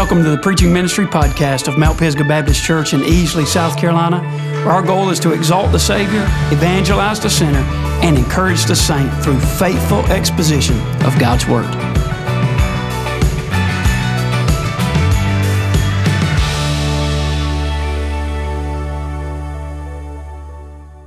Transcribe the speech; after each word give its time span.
Welcome 0.00 0.24
to 0.24 0.30
the 0.30 0.38
Preaching 0.38 0.72
Ministry 0.72 1.04
Podcast 1.04 1.68
of 1.68 1.76
Mount 1.76 1.98
Pisgah 1.98 2.24
Baptist 2.24 2.64
Church 2.64 2.94
in 2.94 3.00
Easley, 3.00 3.46
South 3.46 3.76
Carolina, 3.76 4.22
where 4.64 4.72
our 4.72 4.80
goal 4.82 5.10
is 5.10 5.20
to 5.20 5.32
exalt 5.34 5.72
the 5.72 5.78
Savior, 5.78 6.22
evangelize 6.50 7.20
the 7.20 7.28
sinner, 7.28 7.58
and 8.02 8.16
encourage 8.16 8.64
the 8.64 8.74
saint 8.74 9.12
through 9.22 9.38
faithful 9.38 9.98
exposition 10.06 10.78
of 11.04 11.18
God's 11.18 11.46
Word. 11.46 11.70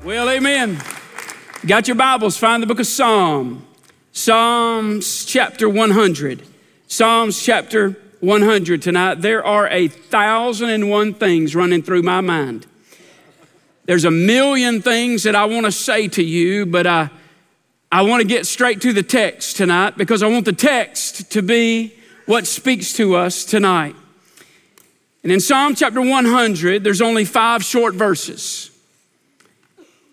Well, 0.06 0.30
amen. 0.30 0.80
Got 1.66 1.88
your 1.88 1.96
Bibles, 1.96 2.38
find 2.38 2.62
the 2.62 2.68
book 2.68 2.80
of 2.80 2.86
Psalm. 2.86 3.66
Psalms 4.12 5.26
chapter 5.26 5.68
100. 5.68 6.44
Psalms 6.88 7.42
chapter 7.42 7.98
100 8.24 8.82
tonight, 8.82 9.16
there 9.16 9.46
are 9.46 9.68
a 9.68 9.90
thousand 9.90 10.70
and 10.70 10.90
one 10.90 11.14
things 11.14 11.56
running 11.56 11.84
through 11.84 12.04
my 12.04 12.22
mind. 12.22 12.66
There's 13.84 14.06
a 14.06 14.12
million 14.12 14.82
things 14.82 15.24
that 15.24 15.36
I 15.36 15.44
want 15.44 15.66
to 15.66 15.74
say 15.74 16.08
to 16.08 16.24
you, 16.24 16.66
but 16.66 16.88
I, 16.88 17.10
I 17.92 18.04
want 18.04 18.22
to 18.22 18.28
get 18.28 18.48
straight 18.48 18.80
to 18.82 18.94
the 18.94 19.04
text 19.04 19.58
tonight 19.58 19.98
because 19.98 20.24
I 20.24 20.28
want 20.28 20.46
the 20.46 20.54
text 20.54 21.32
to 21.32 21.42
be 21.42 21.94
what 22.26 22.48
speaks 22.48 22.94
to 22.94 23.18
us 23.18 23.44
tonight. 23.44 23.96
And 25.24 25.32
in 25.32 25.42
Psalm 25.42 25.76
chapter 25.76 26.00
100, 26.00 26.82
there's 26.82 27.02
only 27.02 27.26
five 27.26 27.62
short 27.62 27.94
verses. 27.94 28.72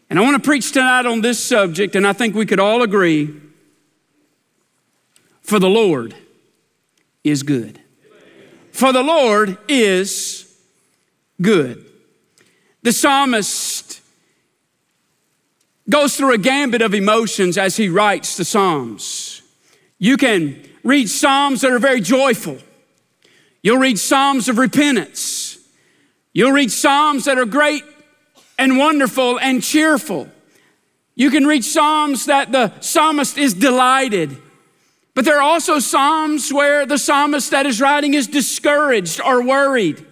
And 0.08 0.18
I 0.18 0.22
want 0.22 0.34
to 0.34 0.44
preach 0.44 0.72
tonight 0.72 1.06
on 1.06 1.20
this 1.20 1.42
subject, 1.42 1.94
and 1.94 2.04
I 2.04 2.12
think 2.12 2.34
we 2.34 2.44
could 2.44 2.58
all 2.58 2.82
agree 2.82 3.32
for 5.42 5.60
the 5.60 5.70
Lord 5.70 6.16
is 7.22 7.44
good 7.44 7.79
for 8.72 8.92
the 8.92 9.02
Lord 9.02 9.58
is 9.68 10.56
good. 11.40 11.84
The 12.82 12.92
psalmist 12.92 14.00
goes 15.88 16.16
through 16.16 16.32
a 16.34 16.38
gambit 16.38 16.82
of 16.82 16.94
emotions 16.94 17.58
as 17.58 17.76
he 17.76 17.88
writes 17.88 18.36
the 18.36 18.44
Psalms. 18.44 19.42
You 19.98 20.16
can 20.16 20.62
read 20.84 21.10
Psalms 21.10 21.60
that 21.62 21.72
are 21.72 21.78
very 21.78 22.00
joyful. 22.00 22.58
You'll 23.62 23.78
read 23.78 23.98
Psalms 23.98 24.48
of 24.48 24.56
repentance. 24.56 25.58
You'll 26.32 26.52
read 26.52 26.70
Psalms 26.70 27.24
that 27.24 27.38
are 27.38 27.44
great 27.44 27.84
and 28.58 28.78
wonderful 28.78 29.38
and 29.40 29.62
cheerful. 29.62 30.28
You 31.14 31.30
can 31.30 31.46
read 31.46 31.64
Psalms 31.64 32.26
that 32.26 32.52
the 32.52 32.72
psalmist 32.80 33.36
is 33.36 33.52
delighted 33.52 34.38
but 35.14 35.24
there 35.24 35.38
are 35.38 35.42
also 35.42 35.78
Psalms 35.78 36.52
where 36.52 36.86
the 36.86 36.98
psalmist 36.98 37.50
that 37.50 37.66
is 37.66 37.80
writing 37.80 38.14
is 38.14 38.26
discouraged 38.26 39.20
or 39.20 39.42
worried, 39.42 40.04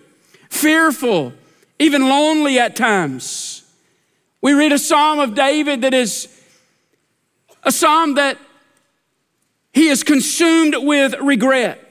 fearful, 0.50 1.32
even 1.78 2.02
lonely 2.02 2.58
at 2.58 2.74
times. 2.74 3.62
We 4.41 4.52
read 4.52 4.72
a 4.72 4.78
psalm 4.78 5.19
of 5.19 5.34
David 5.34 5.82
that 5.82 5.94
is 5.94 6.28
a 7.62 7.72
psalm 7.72 8.14
that 8.14 8.38
he 9.72 9.88
is 9.88 10.02
consumed 10.02 10.74
with 10.76 11.14
regret. 11.20 11.84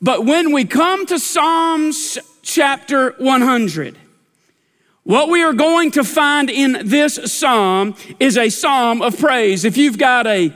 But 0.00 0.24
when 0.24 0.52
we 0.52 0.64
come 0.64 1.06
to 1.06 1.18
Psalms 1.18 2.18
chapter 2.42 3.12
100, 3.18 3.98
what 5.04 5.28
we 5.28 5.42
are 5.42 5.52
going 5.52 5.90
to 5.92 6.04
find 6.04 6.50
in 6.50 6.88
this 6.88 7.32
psalm 7.32 7.94
is 8.20 8.36
a 8.36 8.48
psalm 8.48 9.02
of 9.02 9.18
praise. 9.18 9.64
If 9.64 9.76
you've 9.76 9.98
got 9.98 10.26
a 10.26 10.52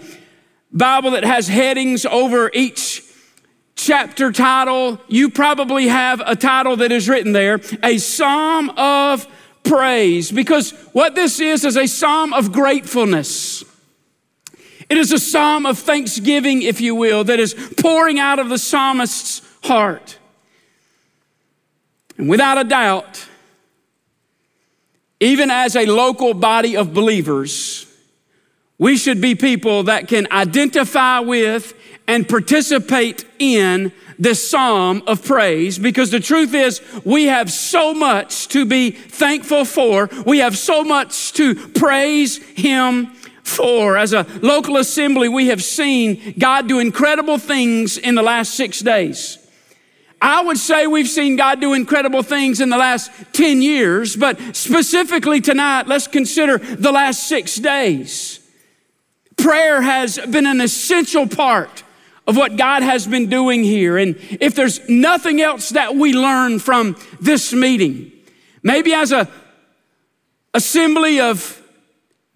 Bible 0.73 1.13
that 1.13 1.25
has 1.25 1.49
headings 1.49 2.07
over 2.07 2.51
each 2.53 3.03
chapter 3.75 4.31
title, 4.31 5.01
you 5.09 5.31
probably 5.31 5.89
have 5.89 6.23
a 6.25 6.37
title 6.37 6.77
that 6.77 6.93
is 6.93 7.09
written 7.09 7.33
there, 7.33 7.61
a 7.83 7.99
psalm 7.99 8.71
of 8.71 9.27
praise, 9.65 10.31
because 10.31 10.73
what 10.93 11.15
this 11.15 11.41
is 11.41 11.65
is 11.65 11.77
a 11.77 11.87
psalm 11.87 12.33
of 12.33 12.53
gratefulness. 12.53 13.65
It 14.89 14.99
is 14.99 15.13
a 15.13 15.19
psalm 15.19 15.67
of 15.67 15.79
thanksgiving, 15.79 16.63
if 16.63 16.81
you 16.81 16.95
will, 16.95 17.25
that 17.25 17.41
is 17.41 17.55
pouring 17.81 18.19
out 18.19 18.39
of 18.39 18.49
the 18.49 18.59
psalmist's 18.59 19.43
heart. 19.63 20.19
And 22.19 22.29
without 22.29 22.59
a 22.59 22.65
doubt, 22.65 23.27
even 25.21 25.51
as 25.51 25.77
a 25.77 25.87
local 25.87 26.35
body 26.35 26.77
of 26.77 26.93
believers, 26.93 27.87
we 28.81 28.97
should 28.97 29.21
be 29.21 29.35
people 29.35 29.85
that 29.85 30.09
can 30.09 30.27
identify 30.33 31.21
with 31.21 31.75
and 32.09 32.27
participate 32.27 33.27
in 33.39 33.93
this 34.19 34.51
psalm 34.51 35.03
of 35.07 35.23
praise 35.23 35.79
because 35.79 36.11
the 36.11 36.19
truth 36.19 36.55
is 36.55 36.81
we 37.05 37.27
have 37.27 37.53
so 37.53 37.93
much 37.93 38.49
to 38.49 38.65
be 38.65 38.91
thankful 38.91 39.67
for. 39.67 40.09
We 40.27 40.39
have 40.39 40.57
so 40.57 40.83
much 40.83 41.35
to 41.35 41.55
praise 41.55 42.39
Him 42.39 43.09
for. 43.43 43.99
As 43.99 44.15
a 44.15 44.27
local 44.41 44.79
assembly, 44.79 45.29
we 45.29 45.49
have 45.49 45.63
seen 45.63 46.35
God 46.39 46.67
do 46.67 46.79
incredible 46.79 47.37
things 47.37 47.99
in 47.99 48.15
the 48.15 48.23
last 48.23 48.55
six 48.55 48.81
days. 48.81 49.37
I 50.23 50.43
would 50.43 50.59
say 50.59 50.87
we've 50.87 51.09
seen 51.09 51.37
God 51.37 51.61
do 51.61 51.75
incredible 51.75 52.23
things 52.23 52.63
in 52.63 52.71
the 52.71 52.79
last 52.79 53.11
10 53.35 53.61
years, 53.61 54.17
but 54.17 54.57
specifically 54.57 55.43
tonight, 55.43 55.87
let's 55.87 56.07
consider 56.07 56.57
the 56.59 56.93
last 56.93 57.29
six 57.29 57.57
days 57.57 58.40
prayer 59.43 59.81
has 59.83 60.19
been 60.19 60.47
an 60.47 60.61
essential 60.61 61.27
part 61.27 61.83
of 62.27 62.37
what 62.37 62.57
God 62.57 62.83
has 62.83 63.07
been 63.07 63.29
doing 63.29 63.65
here. 63.65 63.99
And 63.99 64.17
if 64.41 64.55
there's 64.55 64.89
nothing 64.89 65.41
else 65.41 65.71
that 65.71 65.97
we 65.97 66.13
learn 66.13 66.59
from 66.59 66.97
this 67.21 67.53
meeting, 67.53 68.13
maybe 68.63 68.93
as 68.95 69.13
a 69.13 69.29
assembly 70.55 71.21
of 71.21 71.61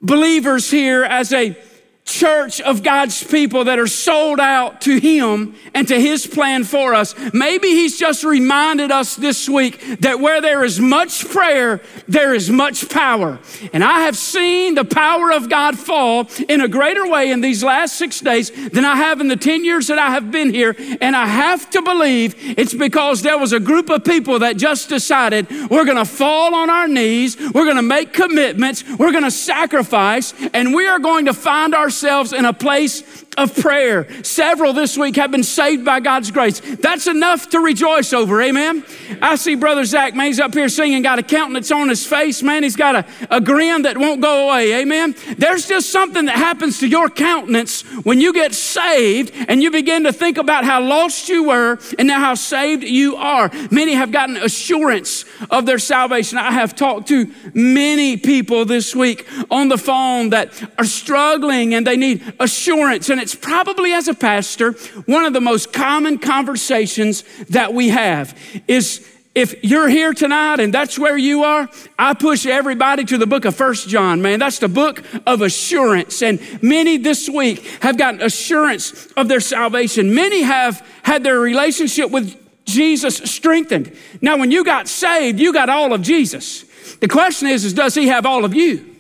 believers 0.01 0.71
here, 0.71 1.05
as 1.05 1.33
a 1.33 1.57
church 2.05 2.61
of 2.61 2.83
God's 2.83 3.25
people 3.25 3.65
that 3.65 3.79
are 3.79 3.87
sold 3.87 4.39
out 4.39 4.83
to 4.83 5.01
Him 5.01 5.55
and 5.73 5.89
to 5.89 5.99
His 5.99 6.27
plan 6.27 6.65
for 6.65 6.95
us. 6.95 7.15
Maybe 7.33 7.69
He's 7.69 7.99
just 7.99 8.25
reminded 8.25 8.91
us 8.91 9.17
this 9.17 9.49
week 9.49 9.81
that 10.01 10.21
where 10.21 10.43
there 10.43 10.65
is 10.65 10.79
much 10.79 11.27
prayer, 11.29 11.81
there 12.07 12.35
is 12.35 12.51
much 12.51 12.91
power. 12.91 13.39
And 13.73 13.83
I 13.83 14.01
have 14.01 14.19
seen 14.19 14.75
the 14.75 14.85
power 14.85 15.33
of 15.33 15.49
God 15.49 15.79
fall 15.79 16.29
in 16.47 16.61
a 16.61 16.69
greater 16.69 17.09
way 17.09 17.31
in 17.31 17.41
these 17.41 17.65
last 17.65 17.97
six 17.97 18.21
days 18.21 18.51
than 18.51 18.85
I 18.85 18.97
have 18.97 19.21
in 19.23 19.29
the 19.29 19.37
10 19.37 19.65
years 19.65 19.87
that 19.87 19.99
I 19.99 20.11
have 20.11 20.31
been 20.31 20.53
here. 20.53 20.77
And 21.01 21.17
I 21.17 21.27
have 21.27 21.71
to 21.71 21.81
believe 21.81 22.35
it's 22.59 22.75
because 22.75 23.23
there 23.23 23.39
was 23.39 23.55
a 23.55 23.61
group 23.61 23.89
of 23.89 24.05
people 24.05 24.41
that 24.41 24.59
just 24.59 24.91
decided 24.91 25.49
we're 25.71 25.87
going 25.87 25.97
to 25.97 26.05
fall 26.05 26.55
on 26.55 26.69
our 26.69 26.87
knees, 26.87 27.39
we're 27.55 27.65
going 27.65 27.77
to 27.77 27.83
make 27.83 28.13
commitments, 28.13 28.85
we're 28.99 29.13
going 29.13 29.25
to 29.25 29.31
sacrifice, 29.31 30.35
and 30.53 30.75
we 30.75 30.87
are 30.87 30.99
going 30.99 31.25
to 31.25 31.33
find 31.33 31.75
ourselves 31.75 31.94
ourselves 31.95 32.33
in 32.33 32.45
a 32.45 32.53
place 32.53 33.24
of 33.37 33.57
prayer. 33.57 34.07
Several 34.23 34.73
this 34.73 34.97
week 34.97 35.17
have 35.17 35.31
been 35.31 35.43
saved 35.43 35.85
by 35.85 36.01
God's 36.01 36.31
grace. 36.31 36.61
That's 36.61 37.07
enough 37.07 37.49
to 37.51 37.61
rejoice 37.61 38.13
over. 38.13 38.41
Amen. 38.43 38.85
I 39.21 39.37
see 39.37 39.55
Brother 39.55 39.85
Zach, 39.85 40.15
man, 40.15 40.27
he's 40.27 40.41
up 40.41 40.55
here 40.55 40.69
singing, 40.69 41.03
got 41.03 41.19
a 41.19 41.23
countenance 41.23 41.71
on 41.71 41.89
his 41.89 42.07
face, 42.07 42.43
man. 42.43 42.63
He's 42.63 42.77
got 42.77 42.97
a, 42.97 43.07
a 43.31 43.41
grin 43.41 43.83
that 43.83 43.99
won't 43.99 44.21
go 44.21 44.49
away. 44.49 44.81
Amen. 44.81 45.15
There's 45.37 45.67
just 45.67 45.91
something 45.91 46.27
that 46.27 46.37
happens 46.37 46.79
to 46.81 46.89
your 46.89 47.09
countenance 47.09 47.83
when 48.05 48.21
you 48.21 48.33
get 48.33 48.55
saved 48.55 49.33
and 49.49 49.63
you 49.63 49.71
begin 49.71 50.05
to 50.05 50.13
think 50.13 50.39
about 50.39 50.65
how 50.65 50.81
lost 50.81 51.29
you 51.29 51.49
were 51.49 51.79
and 51.99 52.09
now 52.09 52.21
how 52.21 52.35
saved 52.35 52.83
you 52.83 53.17
are. 53.17 53.51
Many 53.71 53.95
have 53.95 54.13
gotten 54.13 54.37
assurance 54.37 55.25
of 55.51 55.67
their 55.67 55.79
salvation. 55.79 56.39
I 56.39 56.53
have 56.53 56.75
talked 56.75 57.09
to 57.09 57.31
many 57.53 58.17
people 58.17 58.65
this 58.65 58.95
week 58.95 59.27
on 59.51 59.69
the 59.69 59.79
phone 59.79 60.31
that 60.31 60.53
are 60.79 60.85
struggling 60.85 61.75
and 61.75 61.87
they 61.87 61.97
need 61.97 62.35
assurance 62.41 63.09
and 63.11 63.24
it's 63.25 63.35
probably 63.35 63.95
as 63.95 64.07
a 64.07 64.13
pastor, 64.13 64.73
one 65.07 65.25
of 65.25 65.33
the 65.33 65.41
most 65.41 65.73
common 65.73 66.19
conversations 66.19 67.25
that 67.49 67.73
we 67.73 67.89
have 67.89 68.39
is 68.69 69.11
if 69.35 69.65
you're 69.65 69.89
here 69.89 70.13
tonight 70.13 70.61
and 70.61 70.75
that's 70.75 70.99
where 70.99 71.17
you 71.17 71.43
are, 71.43 71.67
I 71.99 72.13
push 72.13 72.45
everybody 72.45 73.03
to 73.07 73.17
the 73.17 73.27
book 73.27 73.47
of 73.47 73.57
First 73.57 73.89
John, 73.89 74.21
man. 74.21 74.41
That's 74.41 74.59
the 74.59 74.69
book 74.69 75.03
of 75.27 75.41
assurance. 75.41 76.23
And 76.23 76.39
many 76.63 76.99
this 76.99 77.27
week 77.27 77.65
have 77.81 77.97
gotten 77.97 78.21
assurance 78.21 79.07
of 79.17 79.29
their 79.29 79.41
salvation. 79.41 80.15
Many 80.15 80.43
have 80.43 80.87
had 81.03 81.25
their 81.25 81.41
relationship 81.41 82.11
with 82.11 82.37
Jesus 82.67 83.17
strengthened. 83.17 83.97
Now, 84.21 84.37
when 84.37 84.51
you 84.51 84.67
got 84.67 84.87
saved, 84.87 85.41
you 85.41 85.55
got 85.55 85.71
all 85.71 85.95
of 85.95 86.03
Jesus. 86.03 86.65
The 86.97 87.09
question 87.09 87.49
is, 87.49 87.65
is 87.65 87.73
does 87.73 87.95
he 87.95 88.09
have 88.09 88.27
all 88.27 88.45
of 88.45 88.55
you? 88.55 88.94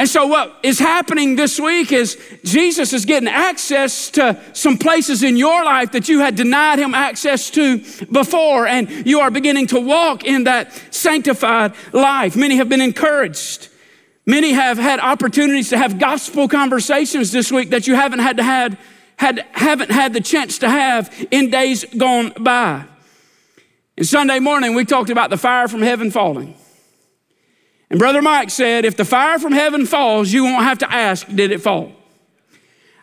And 0.00 0.08
so, 0.08 0.26
what 0.26 0.56
is 0.62 0.78
happening 0.78 1.36
this 1.36 1.60
week 1.60 1.92
is 1.92 2.18
Jesus 2.42 2.94
is 2.94 3.04
getting 3.04 3.28
access 3.28 4.08
to 4.12 4.42
some 4.54 4.78
places 4.78 5.22
in 5.22 5.36
your 5.36 5.62
life 5.62 5.92
that 5.92 6.08
you 6.08 6.20
had 6.20 6.36
denied 6.36 6.78
him 6.78 6.94
access 6.94 7.50
to 7.50 7.84
before, 8.10 8.66
and 8.66 9.06
you 9.06 9.20
are 9.20 9.30
beginning 9.30 9.66
to 9.66 9.78
walk 9.78 10.24
in 10.24 10.44
that 10.44 10.72
sanctified 10.90 11.74
life. 11.92 12.34
Many 12.34 12.56
have 12.56 12.70
been 12.70 12.80
encouraged. 12.80 13.68
Many 14.24 14.52
have 14.52 14.78
had 14.78 15.00
opportunities 15.00 15.68
to 15.68 15.76
have 15.76 15.98
gospel 15.98 16.48
conversations 16.48 17.30
this 17.30 17.52
week 17.52 17.68
that 17.68 17.86
you 17.86 17.94
haven't 17.94 18.20
had 18.20 18.38
to 18.38 18.42
had, 18.42 18.78
had 19.16 19.46
haven't 19.52 19.90
had 19.90 20.14
the 20.14 20.22
chance 20.22 20.60
to 20.60 20.70
have 20.70 21.14
in 21.30 21.50
days 21.50 21.84
gone 21.84 22.32
by. 22.40 22.86
And 23.98 24.06
Sunday 24.06 24.38
morning, 24.38 24.74
we 24.74 24.86
talked 24.86 25.10
about 25.10 25.28
the 25.28 25.36
fire 25.36 25.68
from 25.68 25.82
heaven 25.82 26.10
falling. 26.10 26.56
And 27.90 27.98
Brother 27.98 28.22
Mike 28.22 28.50
said, 28.50 28.84
if 28.84 28.96
the 28.96 29.04
fire 29.04 29.38
from 29.40 29.52
heaven 29.52 29.84
falls, 29.84 30.32
you 30.32 30.44
won't 30.44 30.62
have 30.62 30.78
to 30.78 30.92
ask, 30.92 31.26
did 31.26 31.50
it 31.50 31.60
fall? 31.60 31.92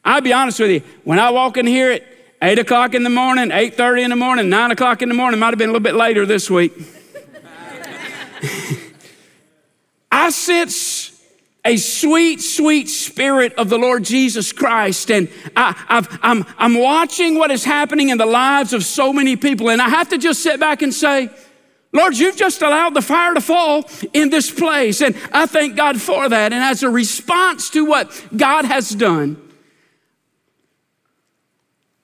I'll 0.04 0.22
be 0.22 0.32
honest 0.32 0.60
with 0.62 0.72
you, 0.72 0.82
when 1.04 1.20
I 1.20 1.30
walk 1.32 1.58
in 1.58 1.68
here 1.68 1.92
at 1.92 2.04
8 2.42 2.60
o'clock 2.60 2.96
in 2.96 3.04
the 3.04 3.10
morning, 3.10 3.50
8.30 3.50 4.04
in 4.06 4.10
the 4.12 4.16
morning, 4.16 4.50
9 4.50 4.72
o'clock 4.72 5.02
in 5.02 5.10
the 5.10 5.16
morning, 5.16 5.40
might 5.42 5.50
have 5.50 5.58
been 5.58 5.70
a 5.70 5.74
little 5.74 5.84
bit 5.84 5.96
later 5.96 6.26
this 6.26 6.50
week. 6.50 6.72
I 10.12 10.30
sense 10.30 11.22
a 11.66 11.76
sweet, 11.76 12.40
sweet 12.40 12.88
spirit 12.88 13.54
of 13.56 13.68
the 13.68 13.78
Lord 13.78 14.06
Jesus 14.06 14.54
Christ. 14.54 15.12
And 15.12 15.28
I, 15.54 15.76
am 15.90 16.20
I'm, 16.22 16.46
I'm 16.58 16.80
watching 16.80 17.38
what 17.38 17.52
is 17.52 17.66
happening 17.66 18.08
in 18.08 18.18
the 18.18 18.26
lives 18.26 18.72
of 18.72 18.86
so 18.86 19.12
many 19.12 19.36
people. 19.36 19.70
And 19.70 19.82
I 19.82 19.90
have 19.90 20.08
to 20.10 20.18
just 20.18 20.42
sit 20.42 20.62
back 20.62 20.82
and 20.82 20.94
say, 20.94 21.30
Lord, 21.94 22.18
you've 22.18 22.36
just 22.38 22.62
allowed 22.62 22.94
the 22.94 23.02
fire 23.02 23.34
to 23.34 23.42
fall 23.42 23.90
in 24.14 24.30
this 24.30 24.52
place. 24.52 25.02
And 25.02 25.16
I 25.32 25.46
thank 25.46 25.76
God 25.76 26.00
for 26.02 26.28
that. 26.28 26.54
And 26.54 26.64
as 26.64 26.84
a 26.84 26.90
response 26.90 27.70
to 27.72 27.86
what 27.86 28.12
God 28.36 28.66
has 28.66 28.90
done, 28.90 29.42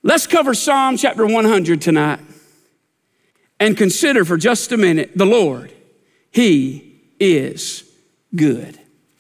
let's 0.01 0.25
cover 0.25 0.53
Psalm 0.53 0.97
chapter 0.97 1.25
100 1.25 1.81
tonight 1.81 2.19
and 3.59 3.77
consider 3.77 4.25
for 4.25 4.37
just 4.37 4.71
a 4.71 4.77
minute 4.77 5.11
the 5.15 5.25
Lord. 5.25 5.73
He 6.31 7.01
is 7.19 7.83
good. 8.35 8.79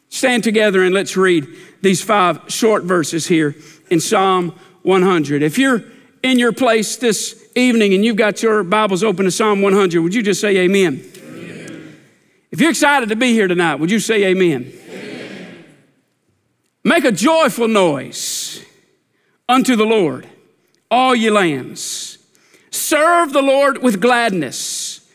Stand 0.09 0.43
together 0.43 0.83
and 0.83 0.93
let's 0.93 1.17
read 1.17 1.47
these 1.81 2.01
five 2.01 2.41
short 2.47 2.83
verses 2.83 3.27
here 3.27 3.55
in 3.89 3.99
Psalm 3.99 4.57
100. 4.83 5.43
If 5.43 5.57
you're 5.57 5.83
in 6.21 6.39
your 6.39 6.53
place 6.53 6.95
this 6.95 7.42
evening 7.55 7.93
and 7.93 8.03
you've 8.03 8.15
got 8.15 8.41
your 8.41 8.63
Bibles 8.63 9.03
open 9.03 9.25
to 9.25 9.31
Psalm 9.31 9.61
100, 9.61 10.01
would 10.01 10.13
you 10.13 10.21
just 10.21 10.41
say 10.41 10.57
amen? 10.57 11.03
amen. 11.17 11.97
If 12.51 12.61
you're 12.61 12.71
excited 12.71 13.09
to 13.09 13.15
be 13.15 13.33
here 13.33 13.47
tonight, 13.47 13.75
would 13.75 13.91
you 13.91 13.99
say 13.99 14.23
amen? 14.25 14.71
amen? 14.89 15.65
Make 16.83 17.05
a 17.05 17.11
joyful 17.11 17.67
noise 17.67 18.63
unto 19.47 19.75
the 19.75 19.85
Lord, 19.85 20.27
all 20.89 21.15
ye 21.15 21.29
lands. 21.29 22.17
Serve 22.71 23.33
the 23.33 23.41
Lord 23.41 23.81
with 23.81 24.01
gladness. 24.01 25.09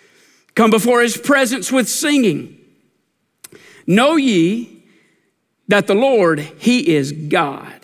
Come 0.55 0.71
before 0.71 1.03
his 1.03 1.17
presence 1.17 1.71
with 1.71 1.89
singing. 1.89 2.59
Know 3.87 4.17
ye 4.17 4.85
that 5.69 5.87
the 5.87 5.95
Lord, 5.95 6.41
he 6.41 6.95
is 6.95 7.13
God. 7.13 7.79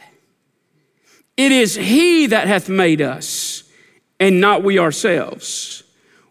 It 1.36 1.50
is 1.52 1.74
He 1.74 2.26
that 2.26 2.46
hath 2.46 2.68
made 2.68 3.02
us, 3.02 3.53
and 4.20 4.40
not 4.40 4.62
we 4.62 4.78
ourselves. 4.78 5.82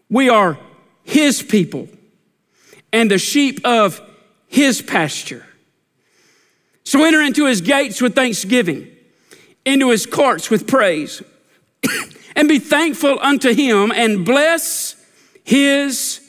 We 0.08 0.28
are 0.28 0.58
His 1.02 1.42
people 1.42 1.88
and 2.92 3.10
the 3.10 3.18
sheep 3.18 3.60
of 3.64 4.00
His 4.46 4.82
pasture. 4.82 5.46
So 6.84 7.04
enter 7.04 7.20
into 7.20 7.46
His 7.46 7.60
gates 7.60 8.00
with 8.00 8.14
thanksgiving, 8.14 8.88
into 9.64 9.90
His 9.90 10.06
courts 10.06 10.50
with 10.50 10.66
praise, 10.66 11.22
and 12.36 12.48
be 12.48 12.58
thankful 12.58 13.18
unto 13.20 13.52
Him 13.52 13.92
and 13.92 14.24
bless 14.24 14.96
His 15.42 16.20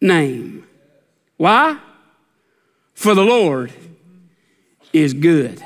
name. 0.00 0.66
Why? 1.36 1.78
For 2.94 3.14
the 3.14 3.24
Lord 3.24 3.72
is 4.92 5.12
good 5.12 5.62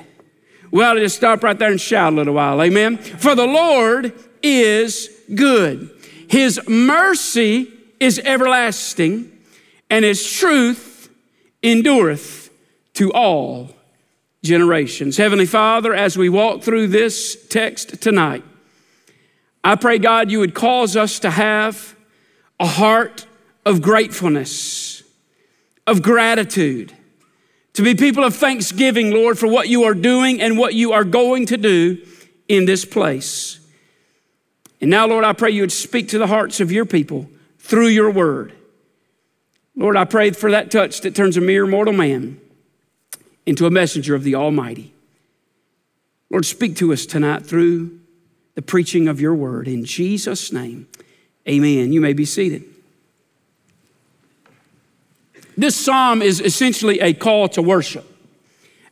Well, 0.73 0.97
just 0.97 1.17
stop 1.17 1.43
right 1.43 1.59
there 1.59 1.71
and 1.71 1.81
shout 1.81 2.13
a 2.13 2.17
little 2.17 2.35
while. 2.35 2.61
Amen. 2.63 2.97
For 2.97 3.35
the 3.35 3.47
Lord 3.47 4.13
is 4.43 5.11
good. 5.35 5.91
His 6.29 6.61
mercy 6.69 7.73
is 7.99 8.21
everlasting, 8.25 9.31
and 9.89 10.05
his 10.05 10.31
truth 10.31 11.11
endureth 11.63 12.51
to 12.95 13.13
all 13.13 13.71
generations. 14.43 15.17
Heavenly 15.17 15.47
Father, 15.47 15.95
as 15.95 16.17
we 16.17 16.29
walk 16.29 16.63
through 16.63 16.89
this 16.89 17.47
text 17.49 18.01
tonight, 18.01 18.45
I 19.63 19.75
pray, 19.75 19.99
God, 19.99 20.31
you 20.31 20.39
would 20.39 20.55
cause 20.55 20.97
us 20.97 21.19
to 21.21 21.31
have 21.31 21.95
a 22.59 22.67
heart 22.67 23.27
of 23.67 23.83
gratefulness, 23.83 25.03
of 25.87 26.03
gratitude 26.03 26.95
to 27.75 27.83
be 27.83 27.95
people 27.95 28.25
of 28.25 28.35
thanksgiving, 28.35 29.11
Lord, 29.11 29.39
for 29.39 29.47
what 29.47 29.69
you 29.69 29.85
are 29.85 29.95
doing 29.95 30.41
and 30.41 30.59
what 30.59 30.75
you 30.75 30.93
are 30.93 31.05
going 31.05 31.47
to 31.47 31.57
do 31.57 32.05
in 32.49 32.65
this 32.65 32.85
place. 32.85 33.60
And 34.81 34.91
now, 34.91 35.07
Lord, 35.07 35.25
I 35.25 35.33
pray 35.33 35.51
you 35.51 35.63
would 35.63 35.73
speak 35.73 36.09
to 36.09 36.19
the 36.19 36.27
hearts 36.27 36.61
of 36.61 36.73
your 36.73 36.87
people 36.87 37.29
through 37.59 37.89
your 37.89 38.11
word. 38.11 38.55
Lord, 39.77 39.97
I 39.97 40.05
pray 40.05 40.31
for 40.31 40.51
that 40.51 40.71
touch 40.71 41.03
that 41.03 41.15
turns 41.15 41.37
a 41.37 41.41
mere 41.41 41.67
mortal 41.67 41.93
man 41.93 42.41
into 43.47 43.67
a 43.67 43.71
messenger 43.71 44.15
of 44.15 44.25
the 44.25 44.35
Almighty. 44.35 44.93
Lord, 46.31 46.47
speak 46.47 46.77
to 46.77 46.93
us 46.93 47.07
tonight 47.07 47.45
through 47.45 47.99
the 48.55 48.63
preaching 48.63 49.09
of 49.09 49.21
your 49.21 49.35
word. 49.35 49.69
In 49.69 49.85
Jesus' 49.85 50.53
name, 50.53 50.87
amen. 51.49 51.93
You 51.93 52.01
may 52.01 52.13
be 52.13 52.25
seated. 52.25 52.65
This 55.57 55.77
psalm 55.77 56.23
is 56.23 56.41
essentially 56.41 57.01
a 57.01 57.13
call 57.13 57.49
to 57.51 57.63
worship. 57.63 58.07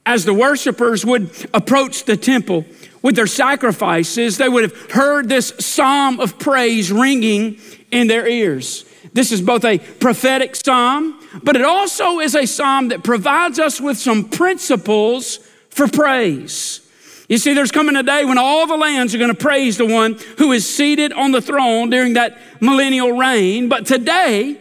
As 0.05 0.25
the 0.25 0.35
worshipers 0.35 1.05
would 1.05 1.31
approach 1.55 2.05
the 2.05 2.17
temple 2.17 2.65
with 3.03 3.17
their 3.17 3.27
sacrifices, 3.27 4.39
they 4.39 4.49
would 4.49 4.65
have 4.65 4.91
heard 4.91 5.29
this 5.29 5.53
psalm 5.61 6.21
of 6.21 6.39
praise 6.39 6.91
ringing 6.91 7.59
in 7.91 8.07
their 8.07 8.27
ears. 8.27 8.85
This 9.13 9.33
is 9.33 9.41
both 9.41 9.65
a 9.65 9.79
prophetic 9.79 10.57
psalm, 10.57 11.19
but 11.43 11.57
it 11.57 11.65
also 11.65 12.21
is 12.21 12.35
a 12.35 12.47
psalm 12.47 12.89
that 12.89 13.05
provides 13.05 13.59
us 13.59 13.81
with 13.81 13.97
some 13.97 14.29
principles 14.29 15.39
for 15.71 15.89
praise. 15.89 16.81
You 17.29 17.39
see, 17.39 17.53
there's 17.53 17.71
coming 17.71 17.95
a 17.95 18.03
day 18.03 18.25
when 18.25 18.39
all 18.39 18.67
the 18.67 18.77
lands 18.77 19.15
are 19.15 19.19
going 19.19 19.31
to 19.31 19.37
praise 19.37 19.77
the 19.77 19.87
one 19.87 20.19
who 20.39 20.53
is 20.53 20.69
seated 20.69 21.13
on 21.13 21.31
the 21.31 21.43
throne 21.43 21.91
during 21.91 22.15
that 22.15 22.39
millennial 22.61 23.13
reign. 23.13 23.69
But 23.69 23.87
today, 23.87 24.59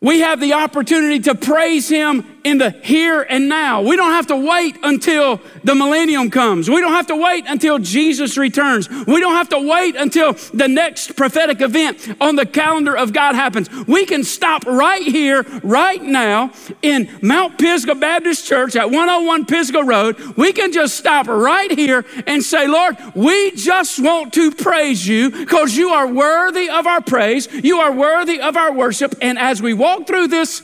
we 0.00 0.20
have 0.20 0.38
the 0.38 0.52
opportunity 0.52 1.20
to 1.20 1.34
praise 1.34 1.88
Him 1.88 2.33
in 2.44 2.58
the 2.58 2.70
here 2.70 3.22
and 3.22 3.48
now. 3.48 3.80
We 3.80 3.96
don't 3.96 4.12
have 4.12 4.26
to 4.28 4.36
wait 4.36 4.76
until 4.82 5.40
the 5.64 5.74
millennium 5.74 6.30
comes. 6.30 6.68
We 6.68 6.80
don't 6.80 6.92
have 6.92 7.06
to 7.08 7.16
wait 7.16 7.46
until 7.48 7.78
Jesus 7.78 8.36
returns. 8.36 8.88
We 8.88 9.18
don't 9.20 9.34
have 9.34 9.48
to 9.48 9.58
wait 9.58 9.96
until 9.96 10.34
the 10.52 10.68
next 10.68 11.16
prophetic 11.16 11.62
event 11.62 12.14
on 12.20 12.36
the 12.36 12.44
calendar 12.44 12.96
of 12.96 13.12
God 13.14 13.34
happens. 13.34 13.70
We 13.86 14.04
can 14.04 14.22
stop 14.22 14.66
right 14.66 15.02
here, 15.02 15.42
right 15.62 16.02
now, 16.02 16.52
in 16.82 17.10
Mount 17.22 17.58
Pisgah 17.58 17.94
Baptist 17.94 18.46
Church 18.46 18.76
at 18.76 18.90
101 18.90 19.46
Pisgah 19.46 19.82
Road. 19.82 20.18
We 20.36 20.52
can 20.52 20.70
just 20.70 20.96
stop 20.96 21.26
right 21.26 21.70
here 21.70 22.04
and 22.26 22.42
say, 22.42 22.68
Lord, 22.68 22.96
we 23.14 23.52
just 23.52 23.98
want 24.00 24.34
to 24.34 24.52
praise 24.52 25.06
you 25.06 25.30
because 25.30 25.76
you 25.76 25.88
are 25.90 26.06
worthy 26.06 26.68
of 26.68 26.86
our 26.86 27.00
praise. 27.00 27.48
You 27.50 27.78
are 27.78 27.92
worthy 27.92 28.40
of 28.40 28.56
our 28.56 28.72
worship. 28.72 29.14
And 29.22 29.38
as 29.38 29.62
we 29.62 29.72
walk 29.72 30.06
through 30.06 30.28
this 30.28 30.62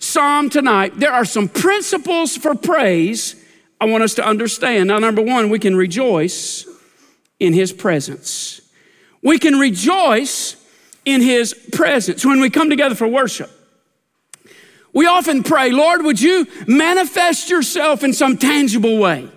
psalm 0.00 0.50
tonight, 0.50 0.98
there 0.98 1.12
are 1.12 1.24
some 1.24 1.48
principles 1.48 2.36
for 2.36 2.56
praise 2.56 3.36
I 3.80 3.86
want 3.86 4.02
us 4.02 4.14
to 4.14 4.26
understand. 4.26 4.88
Now, 4.88 4.98
number 4.98 5.22
one, 5.22 5.48
we 5.48 5.58
can 5.58 5.76
rejoice 5.76 6.66
in 7.38 7.52
his 7.52 7.72
presence. 7.72 8.60
We 9.22 9.38
can 9.38 9.58
rejoice 9.58 10.56
in 11.04 11.22
his 11.22 11.54
presence 11.72 12.26
when 12.26 12.40
we 12.40 12.50
come 12.50 12.68
together 12.68 12.94
for 12.94 13.06
worship. 13.06 13.50
We 14.92 15.06
often 15.06 15.42
pray, 15.42 15.70
Lord, 15.70 16.02
would 16.02 16.20
you 16.20 16.46
manifest 16.66 17.48
yourself 17.48 18.02
in 18.02 18.12
some 18.12 18.36
tangible 18.36 18.98
way? 18.98 19.30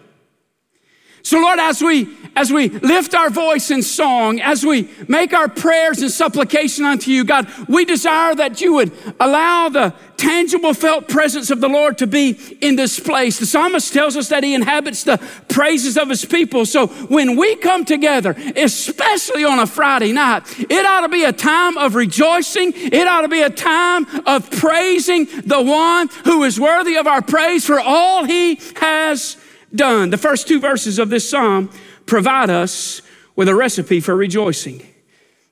So, 1.23 1.39
Lord, 1.39 1.57
as 1.57 1.81
we 1.81 2.17
as 2.35 2.51
we 2.51 2.69
lift 2.69 3.13
our 3.13 3.29
voice 3.29 3.69
in 3.69 3.83
song, 3.83 4.41
as 4.41 4.65
we 4.65 4.89
make 5.07 5.33
our 5.33 5.47
prayers 5.47 6.01
and 6.01 6.09
supplication 6.09 6.83
unto 6.83 7.11
you, 7.11 7.23
God, 7.23 7.47
we 7.69 7.85
desire 7.85 8.33
that 8.35 8.59
you 8.59 8.73
would 8.73 8.91
allow 9.19 9.69
the 9.69 9.93
tangible 10.17 10.73
felt 10.73 11.07
presence 11.07 11.51
of 11.51 11.61
the 11.61 11.67
Lord 11.67 11.99
to 11.99 12.07
be 12.07 12.57
in 12.59 12.75
this 12.75 12.99
place. 12.99 13.37
The 13.37 13.45
psalmist 13.45 13.93
tells 13.93 14.17
us 14.17 14.29
that 14.29 14.43
he 14.43 14.55
inhabits 14.55 15.03
the 15.03 15.17
praises 15.47 15.97
of 15.97 16.09
his 16.09 16.25
people. 16.25 16.65
So 16.65 16.87
when 16.87 17.35
we 17.35 17.55
come 17.57 17.85
together, 17.85 18.35
especially 18.55 19.43
on 19.43 19.59
a 19.59 19.67
Friday 19.67 20.11
night, 20.11 20.43
it 20.59 20.85
ought 20.85 21.01
to 21.01 21.09
be 21.09 21.23
a 21.23 21.33
time 21.33 21.77
of 21.77 21.93
rejoicing. 21.93 22.73
It 22.75 23.07
ought 23.07 23.21
to 23.21 23.29
be 23.29 23.43
a 23.43 23.49
time 23.49 24.07
of 24.25 24.49
praising 24.49 25.25
the 25.45 25.61
one 25.61 26.09
who 26.25 26.43
is 26.43 26.59
worthy 26.59 26.95
of 26.95 27.05
our 27.05 27.21
praise 27.21 27.65
for 27.65 27.79
all 27.79 28.23
he 28.23 28.59
has 28.77 29.37
done. 29.75 30.09
The 30.09 30.17
first 30.17 30.47
two 30.47 30.59
verses 30.59 30.99
of 30.99 31.09
this 31.09 31.29
psalm 31.29 31.69
provide 32.05 32.49
us 32.49 33.01
with 33.35 33.47
a 33.47 33.55
recipe 33.55 33.99
for 33.99 34.15
rejoicing. 34.15 34.85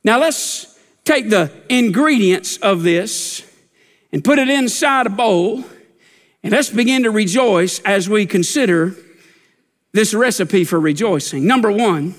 Now 0.04 0.20
let's 0.20 0.80
take 1.04 1.30
the 1.30 1.51
ingredients 1.70 2.58
of 2.58 2.84
this 2.84 3.44
and 4.12 4.24
put 4.24 4.40
it 4.40 4.50
inside 4.50 5.08
a 5.08 5.10
bowl, 5.10 5.63
and 6.44 6.51
let's 6.51 6.70
begin 6.70 7.04
to 7.04 7.12
rejoice 7.12 7.80
as 7.82 8.10
we 8.10 8.25
consider 8.25 8.96
this 9.94 10.13
recipe 10.13 10.63
for 10.63 10.80
rejoicing. 10.80 11.46
Number 11.46 11.72
one, 11.72 12.16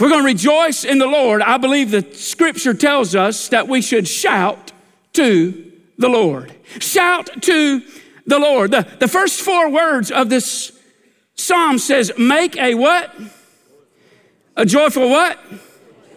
If 0.00 0.04
we're 0.04 0.08
going 0.12 0.22
to 0.22 0.32
rejoice 0.32 0.84
in 0.86 0.96
the 0.96 1.06
Lord, 1.06 1.42
I 1.42 1.58
believe 1.58 1.90
the 1.90 2.00
scripture 2.14 2.72
tells 2.72 3.14
us 3.14 3.48
that 3.48 3.68
we 3.68 3.82
should 3.82 4.08
shout 4.08 4.72
to 5.12 5.72
the 5.98 6.08
Lord. 6.08 6.54
Shout 6.78 7.42
to 7.42 7.82
the 8.30 8.38
Lord. 8.38 8.70
The, 8.70 8.86
the 8.98 9.08
first 9.08 9.42
four 9.42 9.70
words 9.70 10.10
of 10.10 10.30
this 10.30 10.72
psalm 11.34 11.78
says, 11.78 12.12
make 12.16 12.56
a 12.56 12.74
what? 12.74 13.14
A 14.56 14.64
joyful 14.64 15.10
what? 15.10 15.38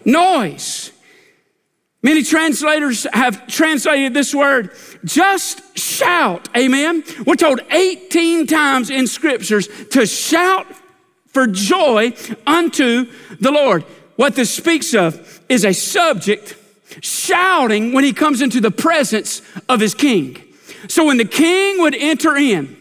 Noise. 0.04 0.92
Many 2.02 2.22
translators 2.22 3.06
have 3.14 3.46
translated 3.46 4.12
this 4.12 4.34
word 4.34 4.72
just 5.06 5.78
shout. 5.78 6.50
Amen. 6.54 7.02
We're 7.26 7.36
told 7.36 7.60
18 7.70 8.46
times 8.46 8.90
in 8.90 9.06
scriptures 9.06 9.68
to 9.92 10.06
shout 10.06 10.66
for 11.28 11.46
joy 11.46 12.12
unto 12.46 13.10
the 13.40 13.50
Lord. 13.50 13.84
What 14.16 14.34
this 14.36 14.52
speaks 14.52 14.92
of 14.94 15.40
is 15.48 15.64
a 15.64 15.72
subject 15.72 16.56
shouting 17.00 17.94
when 17.94 18.04
he 18.04 18.12
comes 18.12 18.42
into 18.42 18.60
the 18.60 18.70
presence 18.70 19.40
of 19.68 19.80
his 19.80 19.94
king. 19.94 20.43
So 20.88 21.06
when 21.06 21.16
the 21.16 21.24
king 21.24 21.80
would 21.80 21.94
enter 21.94 22.36
in, 22.36 22.76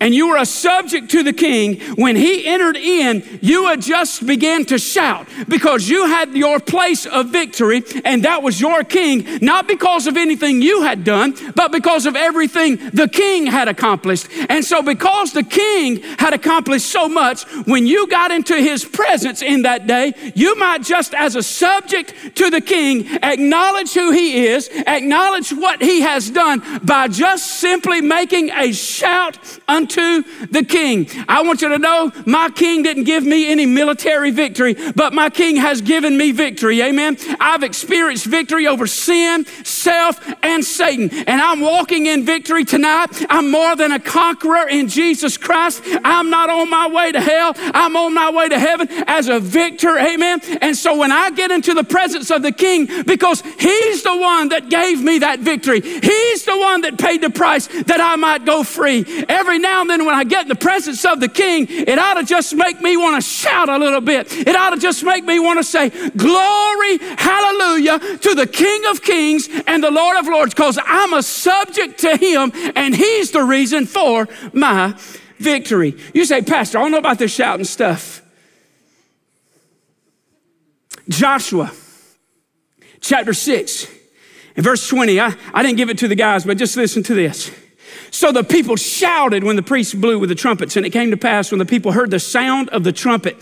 and 0.00 0.14
you 0.14 0.28
were 0.28 0.36
a 0.36 0.46
subject 0.46 1.10
to 1.10 1.22
the 1.22 1.32
king, 1.32 1.80
when 1.96 2.16
he 2.16 2.46
entered 2.46 2.76
in, 2.76 3.22
you 3.42 3.66
had 3.66 3.82
just 3.82 4.26
began 4.26 4.64
to 4.66 4.78
shout 4.78 5.26
because 5.48 5.88
you 5.88 6.06
had 6.06 6.34
your 6.34 6.60
place 6.60 7.06
of 7.06 7.28
victory 7.28 7.82
and 8.04 8.24
that 8.24 8.42
was 8.42 8.60
your 8.60 8.84
king, 8.84 9.26
not 9.40 9.66
because 9.66 10.06
of 10.06 10.16
anything 10.16 10.62
you 10.62 10.82
had 10.82 11.04
done, 11.04 11.34
but 11.54 11.72
because 11.72 12.06
of 12.06 12.16
everything 12.16 12.76
the 12.92 13.08
king 13.08 13.46
had 13.46 13.68
accomplished. 13.68 14.28
And 14.48 14.64
so, 14.64 14.82
because 14.82 15.32
the 15.32 15.42
king 15.42 16.02
had 16.18 16.32
accomplished 16.32 16.86
so 16.86 17.08
much, 17.08 17.44
when 17.66 17.86
you 17.86 18.08
got 18.08 18.30
into 18.30 18.56
his 18.56 18.84
presence 18.84 19.42
in 19.42 19.62
that 19.62 19.86
day, 19.86 20.12
you 20.34 20.56
might 20.56 20.82
just 20.82 21.14
as 21.14 21.36
a 21.36 21.42
subject 21.42 22.14
to 22.36 22.50
the 22.50 22.60
king 22.60 23.06
acknowledge 23.22 23.92
who 23.92 24.10
he 24.12 24.46
is, 24.46 24.68
acknowledge 24.86 25.50
what 25.50 25.82
he 25.82 26.00
has 26.00 26.30
done 26.30 26.62
by 26.84 27.08
just 27.08 27.60
simply 27.60 28.00
making 28.00 28.50
a 28.50 28.72
shout 28.72 29.38
unto 29.78 30.22
the 30.46 30.64
king. 30.64 31.08
I 31.28 31.42
want 31.42 31.62
you 31.62 31.68
to 31.68 31.78
know 31.78 32.10
my 32.26 32.50
king 32.50 32.82
didn't 32.82 33.04
give 33.04 33.24
me 33.24 33.50
any 33.50 33.64
military 33.64 34.32
victory, 34.32 34.74
but 34.96 35.12
my 35.12 35.30
king 35.30 35.56
has 35.56 35.80
given 35.80 36.16
me 36.16 36.32
victory. 36.32 36.82
Amen. 36.82 37.16
I've 37.38 37.62
experienced 37.62 38.26
victory 38.26 38.66
over 38.66 38.88
sin, 38.88 39.44
self, 39.64 40.20
and 40.42 40.64
Satan. 40.64 41.10
And 41.28 41.40
I'm 41.40 41.60
walking 41.60 42.06
in 42.06 42.24
victory 42.24 42.64
tonight. 42.64 43.24
I'm 43.30 43.50
more 43.52 43.76
than 43.76 43.92
a 43.92 44.00
conqueror 44.00 44.68
in 44.68 44.88
Jesus 44.88 45.36
Christ. 45.36 45.82
I'm 46.04 46.28
not 46.28 46.50
on 46.50 46.68
my 46.68 46.88
way 46.88 47.12
to 47.12 47.20
hell. 47.20 47.52
I'm 47.56 47.96
on 47.96 48.14
my 48.14 48.30
way 48.30 48.48
to 48.48 48.58
heaven 48.58 48.88
as 49.06 49.28
a 49.28 49.38
victor. 49.38 49.96
Amen. 49.96 50.40
And 50.60 50.76
so 50.76 50.98
when 50.98 51.12
I 51.12 51.30
get 51.30 51.52
into 51.52 51.72
the 51.72 51.84
presence 51.84 52.32
of 52.32 52.42
the 52.42 52.52
king, 52.52 52.88
because 53.06 53.42
he's 53.60 54.02
the 54.02 54.16
one 54.16 54.48
that 54.48 54.70
gave 54.70 55.00
me 55.00 55.20
that 55.20 55.38
victory, 55.38 55.80
he's 55.80 56.44
the 56.44 56.58
one 56.58 56.80
that 56.80 56.98
paid 56.98 57.20
the 57.20 57.30
price 57.30 57.68
that 57.68 58.00
I 58.00 58.16
might 58.16 58.44
go 58.44 58.64
free. 58.64 59.04
Every 59.28 59.60
now 59.68 59.82
and 59.82 59.90
then 59.90 60.06
when 60.06 60.14
I 60.14 60.24
get 60.24 60.42
in 60.42 60.48
the 60.48 60.54
presence 60.54 61.04
of 61.04 61.20
the 61.20 61.28
king, 61.28 61.66
it 61.68 61.98
ought 61.98 62.14
to 62.14 62.24
just 62.24 62.54
make 62.54 62.80
me 62.80 62.96
want 62.96 63.22
to 63.22 63.28
shout 63.28 63.68
a 63.68 63.76
little 63.76 64.00
bit. 64.00 64.32
It 64.32 64.56
ought 64.56 64.70
to 64.70 64.78
just 64.78 65.04
make 65.04 65.24
me 65.24 65.38
want 65.38 65.58
to 65.58 65.64
say, 65.64 65.90
Glory, 65.90 66.98
hallelujah 66.98 67.98
to 68.18 68.34
the 68.34 68.46
King 68.46 68.86
of 68.86 69.02
Kings 69.02 69.48
and 69.66 69.84
the 69.84 69.90
Lord 69.90 70.16
of 70.16 70.26
Lords, 70.26 70.54
because 70.54 70.78
I'm 70.82 71.12
a 71.12 71.22
subject 71.22 72.00
to 72.00 72.16
him 72.16 72.50
and 72.74 72.94
he's 72.94 73.30
the 73.30 73.42
reason 73.42 73.84
for 73.84 74.26
my 74.54 74.94
victory. 75.36 75.94
You 76.14 76.24
say, 76.24 76.40
Pastor, 76.40 76.78
I 76.78 76.82
don't 76.82 76.92
know 76.92 76.98
about 76.98 77.18
this 77.18 77.32
shouting 77.32 77.66
stuff. 77.66 78.22
Joshua 81.08 81.70
chapter 83.00 83.34
6 83.34 83.86
and 84.56 84.64
verse 84.64 84.88
20. 84.88 85.20
I, 85.20 85.34
I 85.52 85.62
didn't 85.62 85.76
give 85.76 85.90
it 85.90 85.98
to 85.98 86.08
the 86.08 86.14
guys, 86.14 86.44
but 86.44 86.56
just 86.56 86.76
listen 86.76 87.02
to 87.04 87.14
this. 87.14 87.50
So 88.10 88.32
the 88.32 88.44
people 88.44 88.76
shouted 88.76 89.44
when 89.44 89.56
the 89.56 89.62
priest 89.62 90.00
blew 90.00 90.18
with 90.18 90.28
the 90.28 90.34
trumpets, 90.34 90.76
and 90.76 90.84
it 90.84 90.90
came 90.90 91.10
to 91.10 91.16
pass 91.16 91.50
when 91.50 91.58
the 91.58 91.66
people 91.66 91.92
heard 91.92 92.10
the 92.10 92.20
sound 92.20 92.68
of 92.70 92.84
the 92.84 92.92
trumpet, 92.92 93.36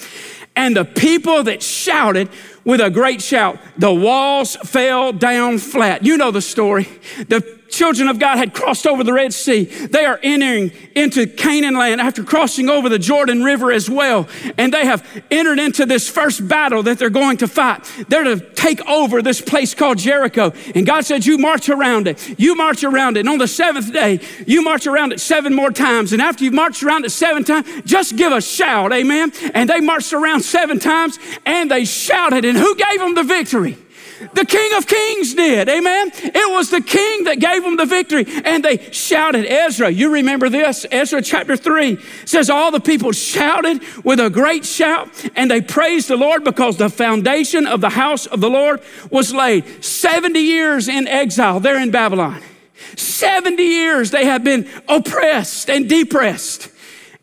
and 0.54 0.76
the 0.76 0.84
people 0.84 1.42
that 1.44 1.62
shouted 1.62 2.28
with 2.64 2.80
a 2.80 2.90
great 2.90 3.22
shout, 3.22 3.58
the 3.76 3.92
walls 3.92 4.56
fell 4.56 5.12
down 5.12 5.58
flat. 5.58 6.04
You 6.04 6.16
know 6.16 6.30
the 6.30 6.42
story. 6.42 6.88
The 7.28 7.55
children 7.68 8.08
of 8.08 8.18
God 8.18 8.38
had 8.38 8.54
crossed 8.54 8.86
over 8.86 9.04
the 9.04 9.12
Red 9.12 9.32
Sea. 9.32 9.64
They 9.64 10.04
are 10.04 10.18
entering 10.22 10.72
into 10.94 11.26
Canaan 11.26 11.74
land 11.74 12.00
after 12.00 12.22
crossing 12.22 12.68
over 12.68 12.88
the 12.88 12.98
Jordan 12.98 13.42
River 13.42 13.72
as 13.72 13.88
well. 13.88 14.28
And 14.58 14.72
they 14.72 14.86
have 14.86 15.06
entered 15.30 15.58
into 15.58 15.86
this 15.86 16.08
first 16.08 16.46
battle 16.46 16.82
that 16.84 16.98
they're 16.98 17.10
going 17.10 17.38
to 17.38 17.48
fight. 17.48 17.84
They're 18.08 18.24
to 18.24 18.40
take 18.54 18.86
over 18.88 19.22
this 19.22 19.40
place 19.40 19.74
called 19.74 19.98
Jericho. 19.98 20.52
And 20.74 20.86
God 20.86 21.04
said, 21.04 21.26
You 21.26 21.38
march 21.38 21.68
around 21.68 22.08
it. 22.08 22.38
You 22.38 22.54
march 22.54 22.84
around 22.84 23.16
it. 23.16 23.20
And 23.20 23.28
on 23.28 23.38
the 23.38 23.48
seventh 23.48 23.92
day, 23.92 24.20
you 24.46 24.62
march 24.62 24.86
around 24.86 25.12
it 25.12 25.20
seven 25.20 25.54
more 25.54 25.70
times. 25.70 26.12
And 26.12 26.22
after 26.22 26.44
you've 26.44 26.54
marched 26.54 26.82
around 26.82 27.04
it 27.04 27.10
seven 27.10 27.44
times, 27.44 27.68
just 27.84 28.16
give 28.16 28.32
a 28.32 28.40
shout. 28.40 28.92
Amen. 28.92 29.32
And 29.54 29.68
they 29.68 29.80
marched 29.80 30.12
around 30.12 30.42
seven 30.42 30.78
times 30.78 31.18
and 31.44 31.70
they 31.70 31.84
shouted. 31.84 32.44
And 32.44 32.56
who 32.56 32.74
gave 32.74 33.00
them 33.00 33.14
the 33.14 33.22
victory? 33.22 33.78
The 34.32 34.44
King 34.44 34.72
of 34.76 34.86
Kings 34.86 35.34
did. 35.34 35.68
Amen. 35.68 36.10
It 36.14 36.52
was 36.52 36.70
the 36.70 36.80
King 36.80 37.24
that 37.24 37.38
gave 37.38 37.62
them 37.62 37.76
the 37.76 37.84
victory. 37.84 38.24
And 38.44 38.64
they 38.64 38.78
shouted. 38.92 39.46
Ezra, 39.46 39.90
you 39.90 40.12
remember 40.12 40.48
this? 40.48 40.86
Ezra 40.90 41.20
chapter 41.22 41.56
3 41.56 41.98
says, 42.24 42.48
All 42.48 42.70
the 42.70 42.80
people 42.80 43.12
shouted 43.12 43.82
with 44.04 44.20
a 44.20 44.30
great 44.30 44.64
shout, 44.64 45.08
and 45.36 45.50
they 45.50 45.60
praised 45.60 46.08
the 46.08 46.16
Lord 46.16 46.44
because 46.44 46.76
the 46.76 46.88
foundation 46.88 47.66
of 47.66 47.80
the 47.80 47.90
house 47.90 48.26
of 48.26 48.40
the 48.40 48.50
Lord 48.50 48.80
was 49.10 49.34
laid. 49.34 49.84
70 49.84 50.38
years 50.38 50.88
in 50.88 51.06
exile 51.06 51.60
there 51.60 51.80
in 51.80 51.90
Babylon. 51.90 52.40
70 52.96 53.62
years 53.62 54.10
they 54.10 54.26
have 54.26 54.44
been 54.44 54.68
oppressed 54.88 55.68
and 55.68 55.88
depressed. 55.88 56.70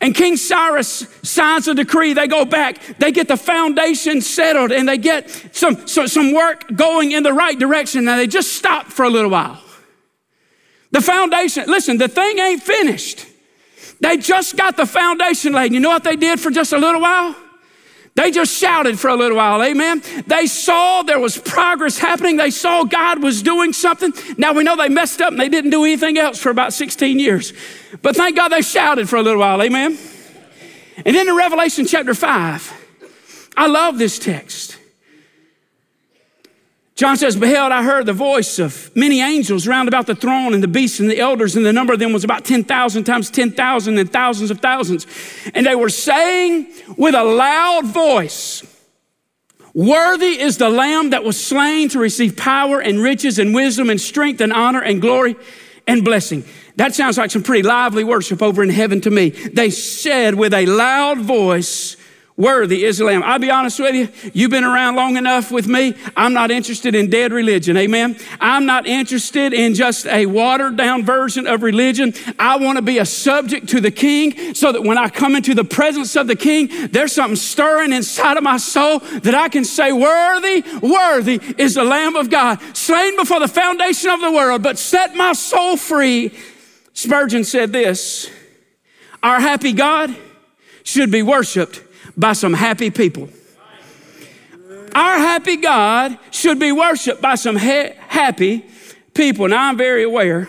And 0.03 0.13
King 0.13 0.35
Cyrus 0.35 1.07
signs 1.23 1.69
a 1.69 1.73
decree. 1.73 2.11
They 2.11 2.27
go 2.27 2.43
back, 2.43 2.97
they 2.99 3.13
get 3.13 3.29
the 3.29 3.37
foundation 3.37 4.19
settled, 4.19 4.73
and 4.73 4.85
they 4.85 4.97
get 4.97 5.29
some, 5.55 5.87
some, 5.87 6.09
some 6.09 6.33
work 6.33 6.65
going 6.75 7.13
in 7.13 7.23
the 7.23 7.31
right 7.31 7.57
direction. 7.57 8.03
Now 8.03 8.17
they 8.17 8.27
just 8.27 8.51
stop 8.51 8.87
for 8.87 9.03
a 9.03 9.09
little 9.09 9.31
while. 9.31 9.63
The 10.91 10.99
foundation, 10.99 11.67
listen, 11.67 11.99
the 11.99 12.09
thing 12.09 12.37
ain't 12.37 12.61
finished. 12.61 13.25
They 14.01 14.17
just 14.17 14.57
got 14.57 14.75
the 14.75 14.85
foundation 14.85 15.53
laid. 15.53 15.71
You 15.71 15.79
know 15.79 15.91
what 15.91 16.03
they 16.03 16.17
did 16.17 16.37
for 16.37 16.51
just 16.51 16.73
a 16.73 16.77
little 16.77 16.99
while? 16.99 17.33
They 18.15 18.29
just 18.29 18.55
shouted 18.55 18.99
for 18.99 19.07
a 19.07 19.15
little 19.15 19.37
while, 19.37 19.63
amen. 19.63 20.03
They 20.27 20.45
saw 20.45 21.01
there 21.01 21.19
was 21.19 21.35
progress 21.37 21.97
happening. 21.97 22.37
They 22.37 22.51
saw 22.51 22.83
God 22.83 23.23
was 23.23 23.41
doing 23.41 23.73
something. 23.73 24.13
Now 24.37 24.53
we 24.53 24.63
know 24.63 24.75
they 24.75 24.89
messed 24.89 25.19
up 25.19 25.31
and 25.31 25.39
they 25.39 25.49
didn't 25.49 25.71
do 25.71 25.83
anything 25.83 26.19
else 26.19 26.39
for 26.39 26.51
about 26.51 26.73
16 26.73 27.17
years. 27.17 27.53
But 28.03 28.15
thank 28.15 28.35
God 28.35 28.49
they 28.49 28.61
shouted 28.61 29.09
for 29.09 29.15
a 29.15 29.23
little 29.23 29.39
while, 29.39 29.61
amen. 29.63 29.97
And 31.05 31.15
then 31.15 31.27
in 31.27 31.35
Revelation 31.35 31.87
chapter 31.87 32.13
5, 32.13 32.73
I 33.57 33.67
love 33.67 33.97
this 33.97 34.19
text. 34.19 34.77
John 36.95 37.17
says, 37.17 37.35
Beheld, 37.35 37.71
I 37.71 37.83
heard 37.83 38.05
the 38.05 38.13
voice 38.13 38.59
of 38.59 38.95
many 38.95 39.19
angels 39.19 39.65
round 39.65 39.87
about 39.87 40.05
the 40.05 40.13
throne 40.13 40.53
and 40.53 40.61
the 40.61 40.67
beasts 40.67 40.99
and 40.99 41.09
the 41.09 41.19
elders, 41.19 41.55
and 41.55 41.65
the 41.65 41.73
number 41.73 41.91
of 41.91 41.99
them 41.99 42.13
was 42.13 42.23
about 42.23 42.45
10,000 42.45 43.03
times 43.03 43.31
10,000 43.31 43.97
and 43.97 44.13
thousands 44.13 44.51
of 44.51 44.59
thousands. 44.59 45.07
And 45.55 45.65
they 45.65 45.75
were 45.75 45.89
saying 45.89 46.67
with 46.95 47.15
a 47.15 47.23
loud 47.23 47.85
voice, 47.85 48.63
Worthy 49.73 50.39
is 50.39 50.59
the 50.59 50.69
Lamb 50.69 51.09
that 51.09 51.23
was 51.23 51.43
slain 51.43 51.89
to 51.89 51.99
receive 51.99 52.37
power 52.37 52.79
and 52.79 53.01
riches 53.01 53.39
and 53.39 53.55
wisdom 53.55 53.89
and 53.89 53.99
strength 53.99 54.39
and 54.39 54.53
honor 54.53 54.81
and 54.81 55.01
glory 55.01 55.35
and 55.87 56.05
blessing. 56.05 56.43
That 56.75 56.93
sounds 56.93 57.17
like 57.17 57.31
some 57.31 57.41
pretty 57.41 57.63
lively 57.63 58.03
worship 58.03 58.43
over 58.43 58.61
in 58.61 58.69
heaven 58.69 59.01
to 59.01 59.09
me. 59.09 59.29
They 59.29 59.71
said 59.71 60.35
with 60.35 60.53
a 60.53 60.67
loud 60.67 61.19
voice, 61.19 61.97
Worthy 62.35 62.83
is 62.83 62.97
the 62.97 63.05
Lamb. 63.05 63.21
I'll 63.21 63.37
be 63.37 63.51
honest 63.51 63.79
with 63.79 63.93
you. 63.93 64.31
You've 64.33 64.49
been 64.49 64.63
around 64.63 64.95
long 64.95 65.17
enough 65.17 65.51
with 65.51 65.67
me. 65.67 65.93
I'm 66.17 66.33
not 66.33 66.49
interested 66.49 66.95
in 66.95 67.11
dead 67.11 67.31
religion. 67.31 67.77
Amen. 67.77 68.17
I'm 68.41 68.65
not 68.65 68.87
interested 68.87 69.53
in 69.53 69.75
just 69.75 70.07
a 70.07 70.25
watered 70.25 70.75
down 70.75 71.05
version 71.05 71.45
of 71.45 71.61
religion. 71.61 72.11
I 72.39 72.57
want 72.57 72.77
to 72.77 72.81
be 72.81 72.97
a 72.97 73.05
subject 73.05 73.69
to 73.69 73.79
the 73.79 73.91
King 73.91 74.55
so 74.55 74.71
that 74.71 74.81
when 74.81 74.97
I 74.97 75.09
come 75.09 75.35
into 75.35 75.53
the 75.53 75.63
presence 75.63 76.15
of 76.15 76.25
the 76.25 76.35
King, 76.35 76.71
there's 76.89 77.11
something 77.11 77.35
stirring 77.35 77.93
inside 77.93 78.37
of 78.37 78.43
my 78.43 78.57
soul 78.57 78.97
that 78.99 79.35
I 79.35 79.47
can 79.47 79.63
say, 79.63 79.91
Worthy, 79.91 80.63
worthy 80.81 81.39
is 81.59 81.75
the 81.75 81.83
Lamb 81.83 82.15
of 82.15 82.31
God, 82.31 82.59
slain 82.75 83.15
before 83.15 83.41
the 83.41 83.47
foundation 83.47 84.09
of 84.09 84.21
the 84.21 84.31
world, 84.31 84.63
but 84.63 84.79
set 84.79 85.15
my 85.15 85.33
soul 85.33 85.77
free. 85.77 86.33
Spurgeon 86.93 87.43
said 87.43 87.71
this 87.71 88.31
Our 89.21 89.39
happy 89.39 89.71
God 89.71 90.15
should 90.83 91.11
be 91.11 91.21
worshiped 91.21 91.82
by 92.17 92.33
some 92.33 92.53
happy 92.53 92.89
people. 92.89 93.29
Our 94.95 95.17
happy 95.17 95.57
God 95.57 96.19
should 96.31 96.59
be 96.59 96.71
worshiped 96.71 97.21
by 97.21 97.35
some 97.35 97.55
ha- 97.55 97.95
happy 98.07 98.65
people. 99.13 99.47
Now, 99.47 99.69
I'm 99.69 99.77
very 99.77 100.03
aware 100.03 100.47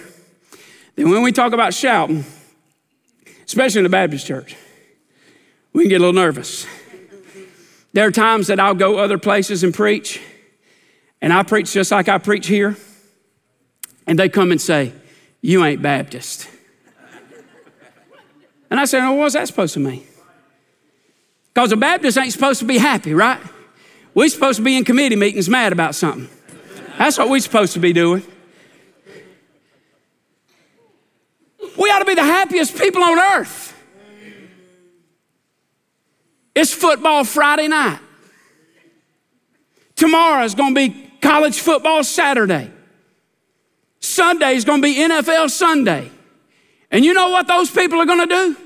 that 0.96 1.06
when 1.06 1.22
we 1.22 1.32
talk 1.32 1.52
about 1.52 1.72
shouting, 1.72 2.24
especially 3.46 3.80
in 3.80 3.84
the 3.84 3.90
Baptist 3.90 4.26
church, 4.26 4.56
we 5.72 5.84
can 5.84 5.88
get 5.88 5.96
a 5.96 6.04
little 6.04 6.12
nervous. 6.12 6.66
There 7.94 8.06
are 8.06 8.10
times 8.10 8.48
that 8.48 8.60
I'll 8.60 8.74
go 8.74 8.98
other 8.98 9.18
places 9.18 9.64
and 9.64 9.72
preach, 9.72 10.20
and 11.22 11.32
I 11.32 11.42
preach 11.42 11.72
just 11.72 11.90
like 11.90 12.08
I 12.08 12.18
preach 12.18 12.46
here, 12.46 12.76
and 14.06 14.18
they 14.18 14.28
come 14.28 14.50
and 14.50 14.60
say, 14.60 14.92
You 15.40 15.64
ain't 15.64 15.80
Baptist. 15.80 16.48
And 18.68 18.80
I 18.80 18.84
say, 18.84 19.00
Oh, 19.00 19.12
what's 19.12 19.34
that 19.34 19.46
supposed 19.46 19.74
to 19.74 19.80
mean? 19.80 20.04
Because 21.54 21.70
a 21.70 21.76
Baptist 21.76 22.18
ain't 22.18 22.32
supposed 22.32 22.58
to 22.60 22.64
be 22.64 22.78
happy, 22.78 23.14
right? 23.14 23.40
We're 24.12 24.28
supposed 24.28 24.56
to 24.56 24.64
be 24.64 24.76
in 24.76 24.84
committee 24.84 25.16
meetings 25.16 25.48
mad 25.48 25.72
about 25.72 25.94
something. 25.94 26.28
That's 26.98 27.16
what 27.16 27.28
we're 27.28 27.40
supposed 27.40 27.74
to 27.74 27.78
be 27.78 27.92
doing. 27.92 28.22
We 31.78 31.90
ought 31.90 32.00
to 32.00 32.04
be 32.04 32.14
the 32.14 32.22
happiest 32.22 32.76
people 32.76 33.02
on 33.02 33.18
earth. 33.18 33.70
It's 36.54 36.72
football 36.72 37.24
Friday 37.24 37.68
night. 37.68 37.98
Tomorrow 39.96 40.44
is 40.44 40.54
going 40.54 40.74
to 40.74 40.88
be 40.88 41.12
college 41.20 41.58
football 41.58 42.04
Saturday. 42.04 42.70
Sunday 44.00 44.54
is 44.54 44.64
going 44.64 44.82
to 44.82 44.86
be 44.86 44.96
NFL 44.96 45.50
Sunday. 45.50 46.10
And 46.90 47.04
you 47.04 47.14
know 47.14 47.30
what 47.30 47.48
those 47.48 47.70
people 47.70 48.00
are 48.00 48.06
going 48.06 48.28
to 48.28 48.34
do? 48.34 48.56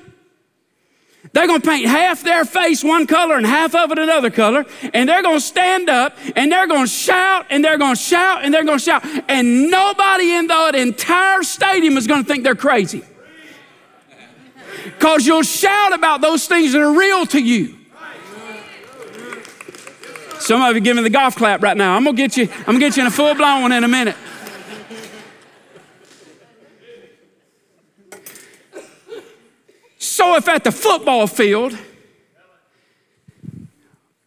They're 1.33 1.47
going 1.47 1.61
to 1.61 1.69
paint 1.69 1.87
half 1.87 2.23
their 2.23 2.45
face 2.45 2.83
one 2.83 3.07
color 3.07 3.37
and 3.37 3.45
half 3.45 3.75
of 3.75 3.91
it 3.93 3.99
another 3.99 4.31
color, 4.31 4.65
and 4.95 5.09
they're 5.09 5.23
going 5.23 5.37
to 5.37 5.45
stand 5.45 5.89
up 5.91 6.17
and 6.37 6.51
they're 6.51 6.67
going 6.67 6.85
to 6.85 6.91
shout 6.91 7.47
and 7.51 7.63
they're 7.63 7.79
going 7.79 7.97
to 7.97 8.01
shout 8.01 8.45
and 8.45 8.55
they're 8.55 8.65
going 8.65 8.79
to 8.79 8.85
shout, 8.85 9.05
and 9.29 9.71
nobody 9.71 10.35
in 10.35 10.47
the 10.47 10.73
entire 10.77 11.43
stadium 11.43 11.97
is 11.97 12.07
going 12.07 12.23
to 12.23 12.29
think 12.29 12.45
they're 12.45 12.55
crazy. 12.55 13.03
Because 14.85 15.27
you'll 15.27 15.43
shout 15.43 15.93
about 15.93 16.21
those 16.21 16.47
things 16.47 16.73
that 16.73 16.81
are 16.81 16.99
real 16.99 17.27
to 17.27 17.41
you. 17.41 17.77
Some 20.41 20.63
of 20.63 20.75
you 20.75 20.81
giving 20.81 21.03
the 21.03 21.11
golf 21.11 21.37
clap 21.37 21.63
right 21.63 21.77
now. 21.77 21.95
I'm 21.95 22.05
gonna 22.05 22.17
get 22.17 22.37
you, 22.37 22.49
I'm 22.61 22.65
gonna 22.67 22.79
get 22.79 22.97
you 22.97 23.03
in 23.03 23.09
a 23.09 23.11
full 23.11 23.35
blown 23.35 23.63
one 23.63 23.73
in 23.73 23.85
a 23.85 23.89
minute. 23.89 24.17
So 29.99 30.37
if 30.37 30.49
at 30.49 30.65
the 30.65 30.73
football 30.73 31.27
field, 31.27 31.77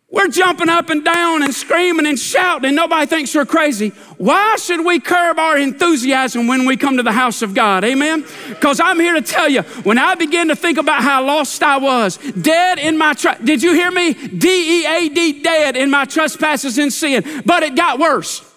we're 0.10 0.28
jumping 0.28 0.68
up 0.68 0.90
and 0.90 1.06
down 1.06 1.42
and 1.42 1.54
screaming 1.54 2.06
and 2.06 2.20
shouting, 2.20 2.66
and 2.66 2.76
nobody 2.76 3.06
thinks 3.06 3.34
we're 3.34 3.46
crazy. 3.46 3.90
Why 4.18 4.58
should 4.58 4.86
we 4.86 5.00
curb 5.00 5.40
our 5.40 5.58
enthusiasm 5.58 6.48
when 6.48 6.66
we 6.66 6.76
come 6.76 6.98
to 6.98 7.04
the 7.04 7.14
house 7.14 7.42
of 7.42 7.54
God? 7.54 7.86
Amen? 7.86 8.26
Because 8.50 8.82
I'm 8.82 9.00
here 9.00 9.14
to 9.14 9.22
tell 9.22 9.48
you, 9.48 9.62
when 9.84 9.98
I 9.98 10.16
begin 10.16 10.50
to 10.50 10.56
think 10.56 10.78
about 10.78 11.02
how 11.02 11.26
lost 11.26 11.64
I 11.64 11.78
was, 11.78 12.18
dead 12.18 12.78
in 12.78 12.98
my, 12.98 13.14
tr- 13.14 13.42
did 13.42 13.64
you 13.64 13.74
hear 13.74 13.90
me? 13.90 14.14
D 14.14 14.82
E 14.82 14.86
A 14.86 15.08
D, 15.08 15.42
dead 15.42 15.78
in 15.78 15.90
my 15.90 16.04
trespasses 16.04 16.78
and 16.78 16.92
sin. 16.92 17.44
But 17.46 17.64
it 17.64 17.78
got 17.78 17.98
worse. 17.98 18.51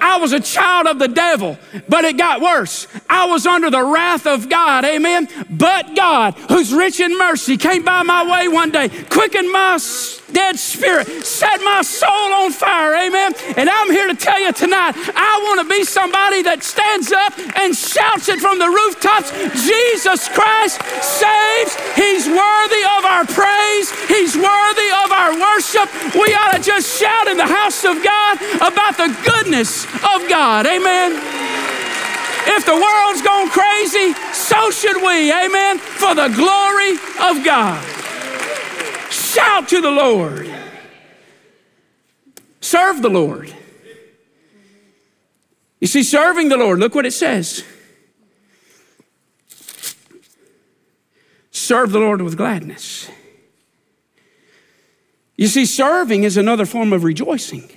I 0.00 0.18
was 0.18 0.32
a 0.32 0.40
child 0.40 0.86
of 0.86 0.98
the 0.98 1.08
devil, 1.08 1.58
but 1.88 2.04
it 2.04 2.16
got 2.16 2.40
worse. 2.40 2.86
I 3.08 3.26
was 3.26 3.46
under 3.46 3.70
the 3.70 3.82
wrath 3.82 4.26
of 4.26 4.48
God, 4.48 4.84
amen. 4.84 5.28
But 5.50 5.94
God, 5.94 6.34
who's 6.48 6.72
rich 6.72 7.00
in 7.00 7.16
mercy, 7.16 7.56
came 7.56 7.84
by 7.84 8.02
my 8.02 8.30
way 8.30 8.48
one 8.48 8.70
day, 8.70 8.88
quickened 8.88 9.50
my 9.50 9.78
dead 10.32 10.58
spirit, 10.58 11.06
set 11.24 11.60
my 11.62 11.82
soul 11.82 12.32
on 12.42 12.50
fire, 12.52 12.94
amen. 12.94 13.32
And 13.56 13.68
I'm 13.68 13.90
here 13.90 14.08
to 14.08 14.14
tell 14.14 14.40
you 14.40 14.52
tonight, 14.52 14.94
I 14.96 15.40
want 15.44 15.60
to 15.62 15.68
be 15.68 15.84
somebody 15.84 16.42
that 16.42 16.64
stands 16.64 17.12
up 17.12 17.38
and 17.56 17.76
shouts 17.76 18.28
it 18.28 18.40
from 18.40 18.58
the 18.58 18.68
rooftops 18.68 19.30
Jesus 19.64 20.28
Christ 20.28 20.80
saves. 21.04 21.76
He's 21.94 22.26
worthy 22.26 22.84
of 22.96 23.02
our 23.04 23.24
praise, 23.28 23.92
He's 24.08 24.34
worthy 24.36 24.90
of 25.04 25.12
our 25.12 25.32
worship. 25.36 25.88
We 26.14 26.34
ought 26.34 26.56
to 26.56 26.62
just 26.62 26.88
shout 26.98 27.28
in 27.28 27.36
the 27.36 27.46
house 27.46 27.84
of 27.84 28.02
God 28.02 28.40
about 28.56 28.96
the 28.96 29.12
goodness 29.24 29.68
of 29.84 30.28
God, 30.28 30.66
amen. 30.66 31.12
If 32.44 32.66
the 32.66 32.74
world's 32.74 33.22
gone 33.22 33.48
crazy, 33.50 34.12
so 34.32 34.70
should 34.70 34.96
we, 34.96 35.32
amen, 35.32 35.78
for 35.78 36.14
the 36.14 36.28
glory 36.34 36.92
of 37.22 37.44
God. 37.44 37.82
Shout 39.10 39.68
to 39.68 39.80
the 39.80 39.90
Lord. 39.90 40.52
Serve 42.60 43.02
the 43.02 43.08
Lord. 43.08 43.54
You 45.80 45.86
see, 45.88 46.02
serving 46.02 46.48
the 46.48 46.56
Lord, 46.56 46.78
look 46.78 46.94
what 46.94 47.06
it 47.06 47.12
says. 47.12 47.64
Serve 51.50 51.92
the 51.92 51.98
Lord 51.98 52.22
with 52.22 52.36
gladness. 52.36 53.08
You 55.36 55.48
see, 55.48 55.66
serving 55.66 56.24
is 56.24 56.36
another 56.36 56.66
form 56.66 56.92
of 56.92 57.04
rejoicing. 57.04 57.70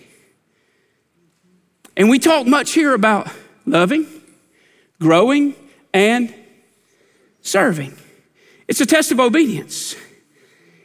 And 1.97 2.09
we 2.09 2.19
talk 2.19 2.45
much 2.45 2.73
here 2.73 2.93
about 2.93 3.29
loving, 3.65 4.07
growing, 4.99 5.55
and 5.93 6.33
serving. 7.41 7.95
It's 8.67 8.81
a 8.81 8.85
test 8.85 9.11
of 9.11 9.19
obedience. 9.19 9.95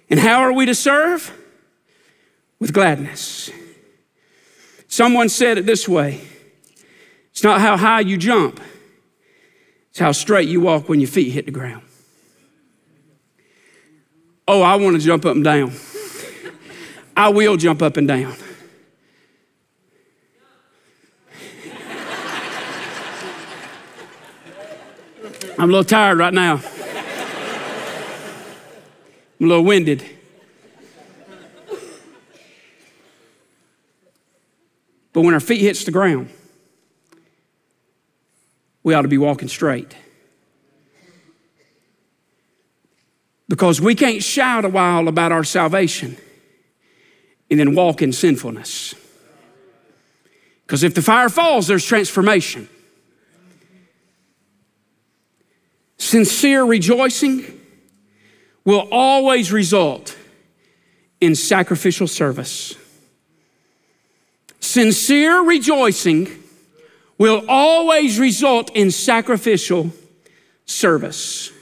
And 0.08 0.20
how 0.20 0.40
are 0.40 0.52
we 0.52 0.66
to 0.66 0.74
serve? 0.74 1.36
With 2.58 2.72
gladness. 2.72 3.50
Someone 4.86 5.28
said 5.28 5.56
it 5.56 5.66
this 5.66 5.88
way 5.88 6.20
it's 7.30 7.44
not 7.44 7.60
how 7.60 7.76
high 7.76 8.00
you 8.00 8.18
jump, 8.18 8.60
it's 9.90 9.98
how 9.98 10.12
straight 10.12 10.48
you 10.48 10.60
walk 10.60 10.88
when 10.88 11.00
your 11.00 11.08
feet 11.08 11.30
hit 11.30 11.46
the 11.46 11.52
ground. 11.52 11.82
Oh, 14.46 14.62
I 14.62 14.74
want 14.76 14.96
to 14.96 15.02
jump 15.02 15.24
up 15.24 15.36
and 15.36 15.44
down. 15.44 15.72
I 17.16 17.28
will 17.28 17.56
jump 17.56 17.82
up 17.82 17.96
and 17.96 18.08
down. 18.08 18.34
I'm 25.60 25.68
a 25.68 25.72
little 25.72 25.84
tired 25.84 26.16
right 26.16 26.32
now. 26.32 26.62
I'm 29.38 29.44
a 29.44 29.46
little 29.46 29.62
winded. 29.62 30.02
But 35.12 35.20
when 35.20 35.34
our 35.34 35.40
feet 35.40 35.60
hits 35.60 35.84
the 35.84 35.90
ground, 35.90 36.30
we 38.82 38.94
ought 38.94 39.02
to 39.02 39.08
be 39.08 39.18
walking 39.18 39.48
straight. 39.48 39.94
Because 43.46 43.82
we 43.82 43.94
can't 43.94 44.22
shout 44.22 44.64
a 44.64 44.70
while 44.70 45.08
about 45.08 45.30
our 45.30 45.44
salvation 45.44 46.16
and 47.50 47.60
then 47.60 47.74
walk 47.74 48.00
in 48.00 48.14
sinfulness. 48.14 48.94
Because 50.62 50.82
if 50.82 50.94
the 50.94 51.02
fire 51.02 51.28
falls, 51.28 51.66
there's 51.66 51.84
transformation. 51.84 52.66
Sincere 56.00 56.64
rejoicing 56.64 57.60
will 58.64 58.88
always 58.90 59.52
result 59.52 60.16
in 61.20 61.34
sacrificial 61.34 62.08
service. 62.08 62.74
Sincere 64.60 65.42
rejoicing 65.42 66.26
will 67.18 67.44
always 67.50 68.18
result 68.18 68.74
in 68.74 68.90
sacrificial 68.90 69.92
service. 70.64 71.52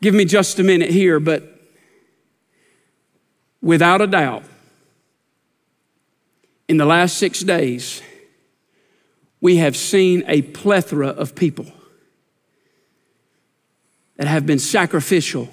Give 0.00 0.14
me 0.14 0.24
just 0.24 0.58
a 0.58 0.62
minute 0.62 0.88
here, 0.88 1.20
but 1.20 1.44
without 3.60 4.00
a 4.00 4.06
doubt, 4.06 4.44
in 6.68 6.78
the 6.78 6.86
last 6.86 7.18
six 7.18 7.40
days, 7.40 8.00
we 9.42 9.56
have 9.56 9.76
seen 9.76 10.24
a 10.26 10.40
plethora 10.40 11.08
of 11.08 11.34
people 11.34 11.66
that 14.20 14.26
have 14.26 14.44
been 14.44 14.58
sacrificial 14.58 15.48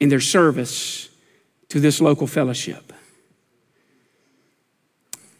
in 0.00 0.08
their 0.08 0.18
service 0.18 1.10
to 1.68 1.78
this 1.78 2.00
local 2.00 2.26
fellowship. 2.26 2.92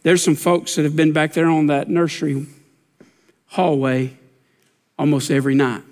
There's 0.05 0.23
some 0.23 0.37
folks 0.37 0.77
that 0.77 0.85
have 0.85 0.95
been 0.95 1.13
back 1.13 1.33
there 1.33 1.49
on 1.49 1.67
that 1.67 1.89
nursery 1.89 2.47
hallway 3.47 4.17
almost 4.97 5.33
every 5.33 5.57
night. 5.57 5.83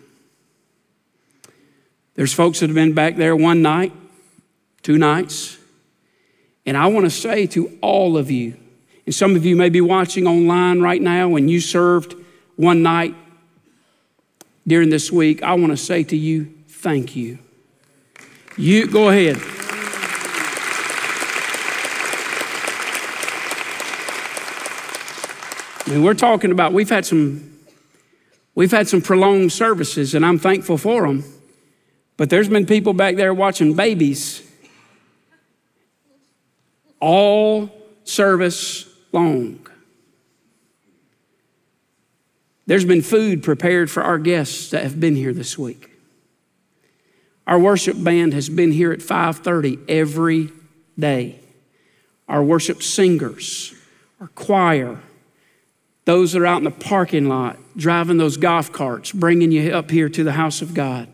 There's 2.15 2.33
folks 2.33 2.61
that 2.61 2.69
have 2.69 2.77
been 2.77 2.95
back 2.95 3.17
there 3.17 3.35
one 3.35 3.61
night, 3.61 3.93
two 4.83 4.99
nights. 4.99 5.59
And 6.65 6.77
I 6.77 6.87
want 6.87 7.07
to 7.07 7.11
say 7.11 7.49
to 7.49 7.77
all 7.83 8.17
of 8.17 8.31
you, 8.31 8.57
and 9.05 9.13
some 9.13 9.35
of 9.35 9.45
you 9.45 9.57
may 9.57 9.69
be 9.69 9.81
watching 9.81 10.29
online 10.29 10.81
right 10.81 11.03
now 11.03 11.35
and 11.35 11.51
you 11.51 11.61
served 11.61 12.15
one 12.55 12.85
night 12.85 13.17
during 14.67 14.91
this 14.91 15.13
week, 15.13 15.43
I 15.43 15.55
want 15.55 15.73
to 15.73 15.77
say 15.77 16.03
to 16.05 16.17
you, 16.17 16.53
thank 16.69 17.15
you. 17.15 17.39
You 18.57 18.87
go 18.87 19.11
ahead. 19.11 19.37
I 25.87 25.91
mean, 25.91 26.03
we're 26.03 26.15
talking 26.15 26.51
about 26.51 26.73
we've 26.73 26.89
had 26.89 27.07
some 27.07 27.59
we've 28.55 28.73
had 28.73 28.89
some 28.89 29.03
prolonged 29.03 29.53
services, 29.53 30.15
and 30.15 30.27
I'm 30.27 30.39
thankful 30.39 30.79
for 30.79 31.07
them. 31.07 31.25
But 32.17 32.31
there's 32.31 32.49
been 32.49 32.67
people 32.67 32.93
back 32.93 33.17
there 33.17 33.35
watching 33.35 33.75
babies 33.75 34.43
all 36.99 37.71
service 38.05 38.89
long. 39.13 39.66
There's 42.67 42.85
been 42.85 43.03
food 43.03 43.43
prepared 43.43 43.91
for 43.91 44.03
our 44.03 44.19
guests 44.19 44.71
that 44.71 44.83
have 44.83 44.99
been 44.99 45.15
here 45.15 45.33
this 45.33 45.57
week. 45.57 45.91
Our 47.47 47.61
worship 47.61 48.03
band 48.03 48.35
has 48.35 48.49
been 48.49 48.73
here 48.73 48.91
at 48.93 49.01
5:30 49.01 49.79
every 49.89 50.51
day. 50.99 51.41
Our 52.29 52.43
worship 52.43 52.83
singers, 52.83 53.73
our 54.21 54.27
choir, 54.29 54.99
those 56.07 56.33
that 56.33 56.43
are 56.43 56.47
out 56.47 56.59
in 56.59 56.65
the 56.65 56.73
parking 56.73 57.29
lot 57.29 57.57
driving 57.77 58.17
those 58.17 58.37
golf 58.37 58.73
carts, 58.73 59.13
bringing 59.13 59.53
you 59.53 59.71
up 59.71 59.91
here 59.93 60.09
to 60.09 60.25
the 60.25 60.33
house 60.33 60.61
of 60.61 60.75
God, 60.75 61.09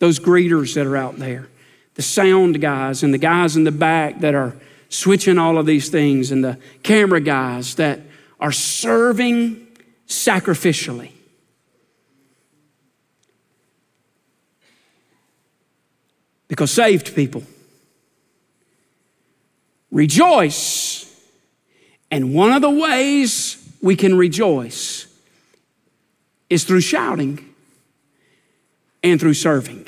those 0.00 0.18
greeters 0.18 0.74
that 0.74 0.86
are 0.86 0.96
out 0.96 1.18
there, 1.18 1.48
the 1.94 2.02
sound 2.02 2.60
guys 2.60 3.02
and 3.02 3.14
the 3.14 3.18
guys 3.18 3.56
in 3.56 3.64
the 3.64 3.72
back 3.72 4.20
that 4.20 4.34
are 4.34 4.54
switching 4.90 5.38
all 5.38 5.56
of 5.56 5.64
these 5.64 5.88
things, 5.88 6.30
and 6.30 6.44
the 6.44 6.58
camera 6.82 7.20
guys 7.20 7.76
that 7.76 8.00
are 8.38 8.52
serving 8.52 9.66
sacrificially. 10.10 11.12
Because 16.48 16.72
saved 16.72 17.14
people 17.14 17.44
rejoice. 19.90 21.06
And 22.10 22.34
one 22.34 22.52
of 22.52 22.60
the 22.60 22.70
ways 22.70 23.56
we 23.80 23.94
can 23.94 24.16
rejoice 24.18 25.06
is 26.48 26.64
through 26.64 26.80
shouting 26.80 27.54
and 29.02 29.20
through 29.20 29.34
serving. 29.34 29.86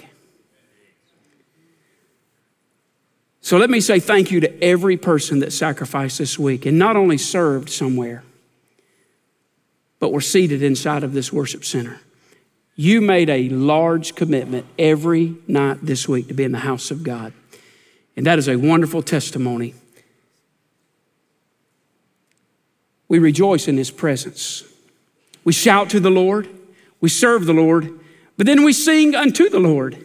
So 3.40 3.58
let 3.58 3.70
me 3.70 3.80
say 3.80 3.98
thank 3.98 4.30
you 4.30 4.38
to 4.38 4.64
every 4.64 4.96
person 4.96 5.40
that 5.40 5.52
sacrificed 5.52 6.18
this 6.18 6.38
week 6.38 6.64
and 6.64 6.78
not 6.78 6.94
only 6.94 7.18
served 7.18 7.68
somewhere, 7.70 8.22
but 10.02 10.12
were 10.12 10.20
seated 10.20 10.64
inside 10.64 11.04
of 11.04 11.12
this 11.12 11.32
worship 11.32 11.64
center. 11.64 12.00
You 12.74 13.00
made 13.00 13.30
a 13.30 13.48
large 13.50 14.16
commitment 14.16 14.66
every 14.76 15.36
night 15.46 15.78
this 15.80 16.08
week 16.08 16.26
to 16.26 16.34
be 16.34 16.42
in 16.42 16.50
the 16.50 16.58
house 16.58 16.90
of 16.90 17.04
God. 17.04 17.32
And 18.16 18.26
that 18.26 18.36
is 18.36 18.48
a 18.48 18.56
wonderful 18.56 19.02
testimony. 19.02 19.74
We 23.06 23.20
rejoice 23.20 23.68
in 23.68 23.76
His 23.76 23.92
presence. 23.92 24.64
We 25.44 25.52
shout 25.52 25.88
to 25.90 26.00
the 26.00 26.10
Lord, 26.10 26.48
we 27.00 27.08
serve 27.08 27.46
the 27.46 27.52
Lord, 27.52 27.96
but 28.36 28.46
then 28.46 28.64
we 28.64 28.72
sing 28.72 29.14
unto 29.14 29.48
the 29.48 29.60
Lord. 29.60 30.04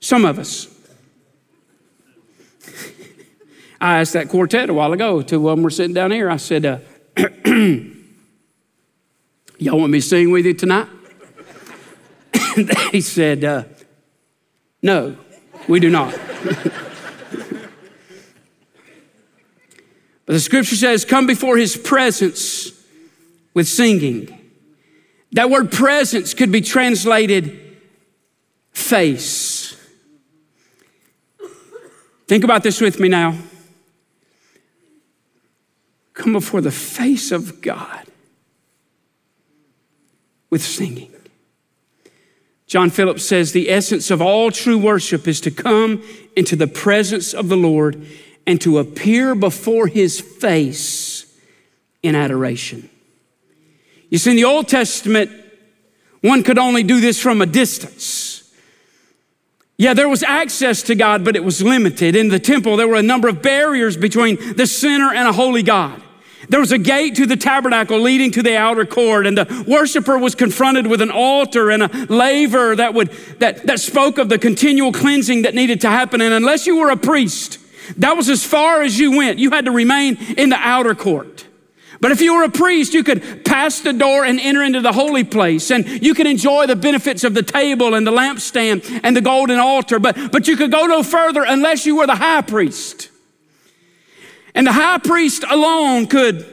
Some 0.00 0.26
of 0.26 0.38
us. 0.38 0.66
I 3.80 4.00
asked 4.00 4.12
that 4.12 4.28
quartet 4.28 4.68
a 4.68 4.74
while 4.74 4.92
ago 4.92 5.22
to 5.22 5.40
when 5.40 5.62
we're 5.62 5.70
sitting 5.70 5.94
down 5.94 6.10
here. 6.10 6.28
I 6.28 6.36
said, 6.36 6.66
uh, 6.66 6.78
Y'all 9.64 9.78
want 9.78 9.90
me 9.90 9.98
to 9.98 10.06
sing 10.06 10.30
with 10.30 10.44
you 10.44 10.52
tonight? 10.52 10.88
they 12.92 13.00
said, 13.00 13.42
uh, 13.42 13.64
No, 14.82 15.16
we 15.66 15.80
do 15.80 15.88
not. 15.88 16.12
but 20.26 20.34
the 20.34 20.38
scripture 20.38 20.76
says, 20.76 21.06
Come 21.06 21.26
before 21.26 21.56
his 21.56 21.78
presence 21.78 22.72
with 23.54 23.66
singing. 23.66 24.38
That 25.32 25.48
word 25.48 25.72
presence 25.72 26.34
could 26.34 26.52
be 26.52 26.60
translated 26.60 27.78
face. 28.70 29.80
Think 32.26 32.44
about 32.44 32.62
this 32.62 32.82
with 32.82 33.00
me 33.00 33.08
now. 33.08 33.38
Come 36.12 36.34
before 36.34 36.60
the 36.60 36.70
face 36.70 37.32
of 37.32 37.62
God 37.62 38.08
with 40.54 40.62
singing. 40.62 41.12
John 42.68 42.88
Phillips 42.88 43.24
says 43.24 43.50
the 43.50 43.68
essence 43.68 44.08
of 44.12 44.22
all 44.22 44.52
true 44.52 44.78
worship 44.78 45.26
is 45.26 45.40
to 45.40 45.50
come 45.50 46.00
into 46.36 46.54
the 46.54 46.68
presence 46.68 47.34
of 47.34 47.48
the 47.48 47.56
Lord 47.56 48.06
and 48.46 48.60
to 48.60 48.78
appear 48.78 49.34
before 49.34 49.88
his 49.88 50.20
face 50.20 51.26
in 52.04 52.14
adoration. 52.14 52.88
You 54.10 54.18
see, 54.18 54.30
in 54.30 54.36
the 54.36 54.44
Old 54.44 54.68
Testament, 54.68 55.32
one 56.20 56.44
could 56.44 56.56
only 56.56 56.84
do 56.84 57.00
this 57.00 57.20
from 57.20 57.40
a 57.40 57.46
distance. 57.46 58.54
Yeah, 59.76 59.92
there 59.92 60.08
was 60.08 60.22
access 60.22 60.84
to 60.84 60.94
God, 60.94 61.24
but 61.24 61.34
it 61.34 61.42
was 61.42 61.62
limited. 61.62 62.14
In 62.14 62.28
the 62.28 62.38
temple, 62.38 62.76
there 62.76 62.86
were 62.86 62.94
a 62.94 63.02
number 63.02 63.26
of 63.26 63.42
barriers 63.42 63.96
between 63.96 64.54
the 64.54 64.68
sinner 64.68 65.12
and 65.12 65.26
a 65.26 65.32
holy 65.32 65.64
God. 65.64 66.00
There 66.54 66.60
was 66.60 66.70
a 66.70 66.78
gate 66.78 67.16
to 67.16 67.26
the 67.26 67.34
tabernacle 67.34 67.98
leading 67.98 68.30
to 68.30 68.40
the 68.40 68.56
outer 68.56 68.86
court, 68.86 69.26
and 69.26 69.36
the 69.36 69.64
worshiper 69.66 70.16
was 70.16 70.36
confronted 70.36 70.86
with 70.86 71.00
an 71.00 71.10
altar 71.10 71.68
and 71.68 71.82
a 71.82 71.88
laver 72.08 72.76
that 72.76 72.94
would 72.94 73.10
that, 73.40 73.66
that 73.66 73.80
spoke 73.80 74.18
of 74.18 74.28
the 74.28 74.38
continual 74.38 74.92
cleansing 74.92 75.42
that 75.42 75.56
needed 75.56 75.80
to 75.80 75.88
happen. 75.90 76.20
And 76.20 76.32
unless 76.32 76.64
you 76.64 76.76
were 76.76 76.90
a 76.90 76.96
priest, 76.96 77.58
that 77.96 78.16
was 78.16 78.28
as 78.28 78.44
far 78.44 78.82
as 78.82 79.00
you 79.00 79.16
went. 79.16 79.40
You 79.40 79.50
had 79.50 79.64
to 79.64 79.72
remain 79.72 80.14
in 80.38 80.48
the 80.48 80.58
outer 80.60 80.94
court. 80.94 81.44
But 82.00 82.12
if 82.12 82.20
you 82.20 82.36
were 82.36 82.44
a 82.44 82.50
priest, 82.50 82.94
you 82.94 83.02
could 83.02 83.44
pass 83.44 83.80
the 83.80 83.92
door 83.92 84.24
and 84.24 84.38
enter 84.38 84.62
into 84.62 84.80
the 84.80 84.92
holy 84.92 85.24
place, 85.24 85.72
and 85.72 85.84
you 86.04 86.14
could 86.14 86.28
enjoy 86.28 86.68
the 86.68 86.76
benefits 86.76 87.24
of 87.24 87.34
the 87.34 87.42
table 87.42 87.94
and 87.94 88.06
the 88.06 88.12
lampstand 88.12 89.00
and 89.02 89.16
the 89.16 89.20
golden 89.20 89.58
altar. 89.58 89.98
But, 89.98 90.30
but 90.30 90.46
you 90.46 90.56
could 90.56 90.70
go 90.70 90.86
no 90.86 91.02
further 91.02 91.42
unless 91.42 91.84
you 91.84 91.96
were 91.96 92.06
the 92.06 92.14
high 92.14 92.42
priest. 92.42 93.10
And 94.54 94.66
the 94.66 94.72
high 94.72 94.98
priest 94.98 95.44
alone 95.48 96.06
could, 96.06 96.46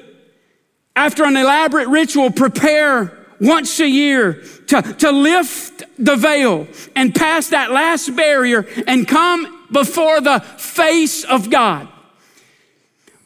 after 0.96 1.24
an 1.24 1.38
elaborate 1.38 1.88
ritual, 1.88 2.32
prepare 2.32 3.18
once 3.40 3.80
a 3.80 3.88
year 3.88 4.44
to, 4.68 4.82
to 4.82 5.12
lift 5.12 5.84
the 5.98 6.16
veil 6.16 6.68
and 6.96 7.14
pass 7.14 7.50
that 7.50 7.72
last 7.72 8.16
barrier 8.16 8.68
and 8.88 9.08
come 9.08 9.68
before 9.72 10.22
the 10.22 10.40
face 10.40 11.24
of 11.24 11.50
God. 11.50 11.88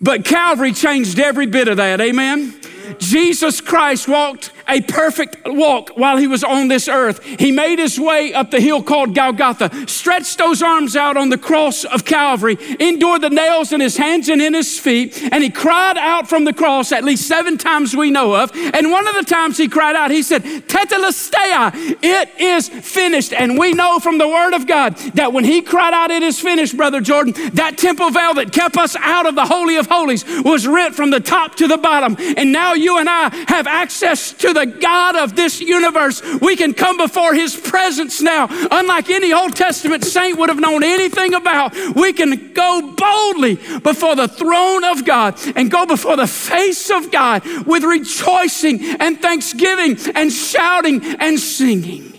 But 0.01 0.25
Calvary 0.25 0.73
changed 0.73 1.19
every 1.19 1.45
bit 1.45 1.67
of 1.67 1.77
that, 1.77 2.01
amen? 2.01 2.59
Jesus 2.99 3.61
Christ 3.61 4.07
walked 4.07 4.51
a 4.67 4.82
perfect 4.82 5.38
walk 5.45 5.89
while 5.95 6.17
he 6.17 6.28
was 6.28 6.43
on 6.43 6.67
this 6.67 6.88
earth. 6.88 7.23
He 7.23 7.51
made 7.51 7.80
his 7.80 7.99
way 7.99 8.34
up 8.34 8.51
the 8.51 8.60
hill 8.60 8.82
called 8.82 9.15
Golgotha, 9.15 9.88
stretched 9.88 10.38
those 10.38 10.62
arms 10.62 10.95
out 10.95 11.17
on 11.17 11.30
the 11.30 11.38
cross 11.38 11.84
of 11.84 12.06
Calvary, 12.06 12.58
endured 12.80 13.21
the 13.21 13.30
nails 13.30 13.71
in 13.71 13.80
his 13.80 13.97
hands 13.97 14.30
and 14.30 14.41
in 14.41 14.54
his 14.54 14.80
feet, 14.80 15.21
and 15.32 15.43
he 15.43 15.49
cried 15.49 15.97
out 15.97 16.28
from 16.28 16.45
the 16.45 16.54
cross 16.54 16.91
at 16.91 17.04
least 17.04 17.28
seven 17.28 17.58
times 17.58 17.95
we 17.95 18.10
know 18.10 18.36
of. 18.36 18.51
And 18.56 18.91
one 18.91 19.08
of 19.08 19.15
the 19.15 19.23
times 19.23 19.58
he 19.58 19.67
cried 19.67 19.95
out, 19.95 20.12
he 20.12 20.23
said, 20.23 20.43
Tetelestai, 20.43 21.97
it 22.01 22.30
is 22.39 22.69
finished. 22.69 23.34
And 23.34 23.58
we 23.58 23.73
know 23.73 23.99
from 23.99 24.17
the 24.17 24.28
word 24.28 24.54
of 24.54 24.67
God 24.67 24.97
that 25.15 25.34
when 25.34 25.43
he 25.43 25.62
cried 25.62 25.93
out, 25.93 26.12
it 26.12 26.23
is 26.23 26.39
finished, 26.39 26.75
Brother 26.75 27.01
Jordan, 27.01 27.34
that 27.54 27.78
temple 27.78 28.10
veil 28.10 28.34
that 28.36 28.51
kept 28.51 28.78
us 28.78 28.95
out 28.97 29.25
of 29.25 29.36
the 29.36 29.45
Holy 29.45 29.78
of 29.78 29.88
Holies 29.88 30.25
was 30.43 30.67
rent 30.67 30.95
from 30.95 31.10
the 31.10 31.19
top 31.19 31.56
to 31.56 31.67
the 31.67 31.78
bottom. 31.78 32.15
And 32.19 32.51
now 32.51 32.73
you 32.73 32.97
and 32.97 33.10
I 33.10 33.34
have 33.47 33.67
access 33.67 34.34
to 34.34 34.54
the 34.55 34.65
God 34.65 35.15
of 35.15 35.35
this 35.35 35.61
universe. 35.61 36.23
We 36.41 36.55
can 36.55 36.73
come 36.73 36.97
before 36.97 37.35
His 37.35 37.55
presence 37.55 38.21
now, 38.21 38.47
unlike 38.71 39.09
any 39.11 39.31
Old 39.31 39.55
Testament 39.55 40.03
saint 40.03 40.39
would 40.39 40.49
have 40.49 40.59
known 40.59 40.83
anything 40.83 41.35
about. 41.35 41.75
We 41.95 42.13
can 42.13 42.53
go 42.53 42.95
boldly 42.97 43.55
before 43.79 44.15
the 44.15 44.27
throne 44.27 44.83
of 44.83 45.05
God 45.05 45.39
and 45.55 45.69
go 45.69 45.85
before 45.85 46.17
the 46.17 46.27
face 46.27 46.89
of 46.89 47.11
God 47.11 47.43
with 47.67 47.83
rejoicing 47.83 48.83
and 48.99 49.21
thanksgiving 49.21 49.97
and 50.15 50.31
shouting 50.31 51.03
and 51.19 51.39
singing. 51.39 52.13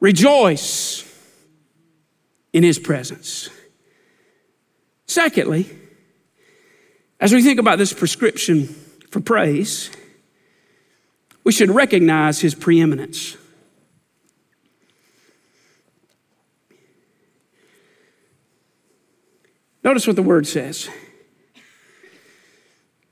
Rejoice 0.00 1.08
in 2.52 2.64
His 2.64 2.78
presence. 2.78 3.48
Secondly, 5.06 5.70
as 7.20 7.32
we 7.32 7.42
think 7.42 7.60
about 7.60 7.78
this 7.78 7.92
prescription 7.92 8.74
for 9.12 9.20
praise, 9.20 9.90
we 11.44 11.52
should 11.52 11.70
recognize 11.70 12.40
his 12.40 12.54
preeminence. 12.54 13.36
Notice 19.84 20.06
what 20.06 20.16
the 20.16 20.22
word 20.22 20.46
says. 20.46 20.88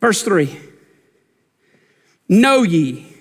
Verse 0.01 0.23
3 0.23 0.59
Know 2.31 2.63
ye 2.63 3.15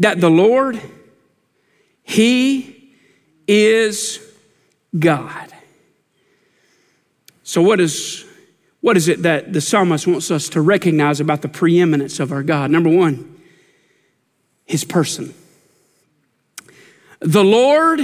that 0.00 0.20
the 0.20 0.30
Lord, 0.30 0.80
He 2.02 2.96
is 3.46 4.18
God. 4.98 5.52
So, 7.44 7.62
what 7.62 7.78
is 7.78 8.24
what 8.80 8.96
is 8.96 9.08
it 9.08 9.22
that 9.22 9.52
the 9.52 9.60
psalmist 9.60 10.06
wants 10.06 10.30
us 10.30 10.48
to 10.50 10.60
recognize 10.60 11.20
about 11.20 11.42
the 11.42 11.48
preeminence 11.48 12.18
of 12.18 12.32
our 12.32 12.42
God? 12.42 12.70
Number 12.70 12.90
one, 12.90 13.40
his 14.64 14.84
person. 14.84 15.34
The 17.20 17.44
Lord, 17.44 18.00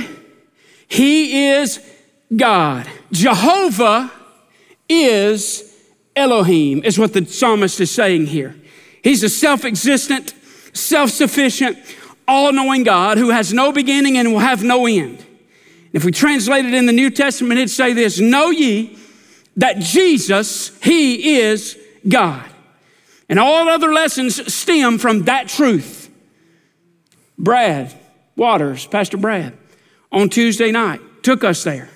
he 0.89 1.47
is 1.49 1.81
God. 2.35 2.87
Jehovah 3.11 4.13
is 4.89 5.75
Elohim, 6.15 6.83
is 6.85 6.99
what 6.99 7.15
the 7.15 7.25
psalmist 7.25 7.81
is 7.81 7.91
saying 7.91 8.27
here. 8.27 8.55
He's 9.03 9.23
a 9.23 9.29
self 9.29 9.65
existent, 9.65 10.35
self 10.75 11.11
sufficient, 11.11 11.79
all 12.29 12.53
knowing 12.53 12.83
God 12.83 13.17
who 13.17 13.31
has 13.31 13.53
no 13.53 13.73
beginning 13.73 14.19
and 14.19 14.33
will 14.33 14.41
have 14.41 14.63
no 14.63 14.87
end. 14.87 15.25
If 15.93 16.05
we 16.05 16.13
translate 16.13 16.67
it 16.67 16.75
in 16.75 16.85
the 16.85 16.93
New 16.93 17.09
Testament, 17.11 17.59
it'd 17.59 17.71
say 17.71 17.95
this 17.95 18.19
Know 18.19 18.51
ye 18.51 18.99
that 19.57 19.79
Jesus, 19.79 20.77
He 20.83 21.39
is 21.39 21.79
God. 22.07 22.45
And 23.29 23.39
all 23.39 23.69
other 23.69 23.93
lessons 23.93 24.53
stem 24.53 24.99
from 24.99 25.25
that 25.25 25.49
truth. 25.49 26.11
Brad 27.39 27.95
Waters, 28.37 28.87
Pastor 28.87 29.17
Brad, 29.17 29.57
on 30.13 30.29
Tuesday 30.29 30.71
night 30.71 31.01
took 31.23 31.43
us 31.43 31.65
there 31.65 31.89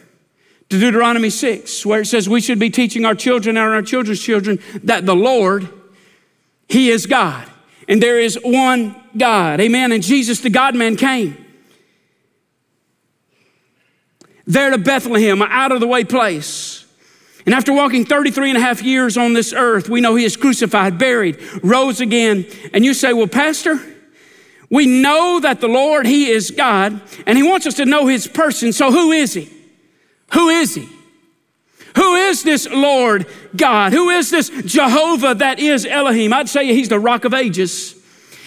to 0.68 0.78
Deuteronomy 0.78 1.30
6, 1.30 1.86
where 1.86 2.00
it 2.00 2.06
says 2.06 2.28
we 2.28 2.40
should 2.40 2.58
be 2.58 2.70
teaching 2.70 3.04
our 3.04 3.14
children 3.14 3.56
and 3.56 3.74
our 3.74 3.82
children's 3.82 4.20
children 4.20 4.58
that 4.84 5.06
the 5.06 5.14
Lord, 5.14 5.68
He 6.68 6.90
is 6.90 7.06
God. 7.06 7.48
And 7.88 8.02
there 8.02 8.20
is 8.20 8.38
one 8.42 8.94
God. 9.16 9.60
Amen. 9.60 9.92
And 9.92 10.02
Jesus, 10.02 10.40
the 10.40 10.50
God 10.50 10.74
man, 10.74 10.96
came 10.96 11.46
there 14.46 14.70
to 14.70 14.78
Bethlehem, 14.78 15.42
out 15.42 15.70
of 15.70 15.80
the 15.80 15.86
way 15.86 16.04
place. 16.04 16.84
And 17.46 17.54
after 17.54 17.72
walking 17.72 18.04
33 18.04 18.50
and 18.50 18.58
a 18.58 18.60
half 18.60 18.82
years 18.82 19.16
on 19.16 19.32
this 19.32 19.52
earth, 19.52 19.88
we 19.88 20.00
know 20.00 20.14
he 20.14 20.24
is 20.24 20.36
crucified, 20.36 20.98
buried, 20.98 21.38
rose 21.62 22.00
again. 22.00 22.46
And 22.72 22.84
you 22.84 22.94
say, 22.94 23.12
Well, 23.12 23.26
Pastor, 23.26 23.80
we 24.68 24.86
know 24.86 25.40
that 25.40 25.60
the 25.60 25.68
Lord, 25.68 26.06
he 26.06 26.28
is 26.30 26.50
God, 26.50 27.00
and 27.26 27.36
he 27.36 27.42
wants 27.42 27.66
us 27.66 27.74
to 27.74 27.84
know 27.84 28.06
his 28.06 28.26
person. 28.26 28.72
So 28.72 28.92
who 28.92 29.12
is 29.12 29.34
he? 29.34 29.50
Who 30.32 30.48
is 30.48 30.74
he? 30.74 30.88
Who 31.96 32.14
is 32.14 32.44
this 32.44 32.68
Lord 32.70 33.26
God? 33.56 33.92
Who 33.92 34.10
is 34.10 34.30
this 34.30 34.48
Jehovah 34.48 35.34
that 35.34 35.58
is 35.58 35.84
Elohim? 35.84 36.32
I'd 36.32 36.48
say 36.48 36.66
he's 36.66 36.88
the 36.88 37.00
rock 37.00 37.24
of 37.24 37.34
ages. 37.34 37.99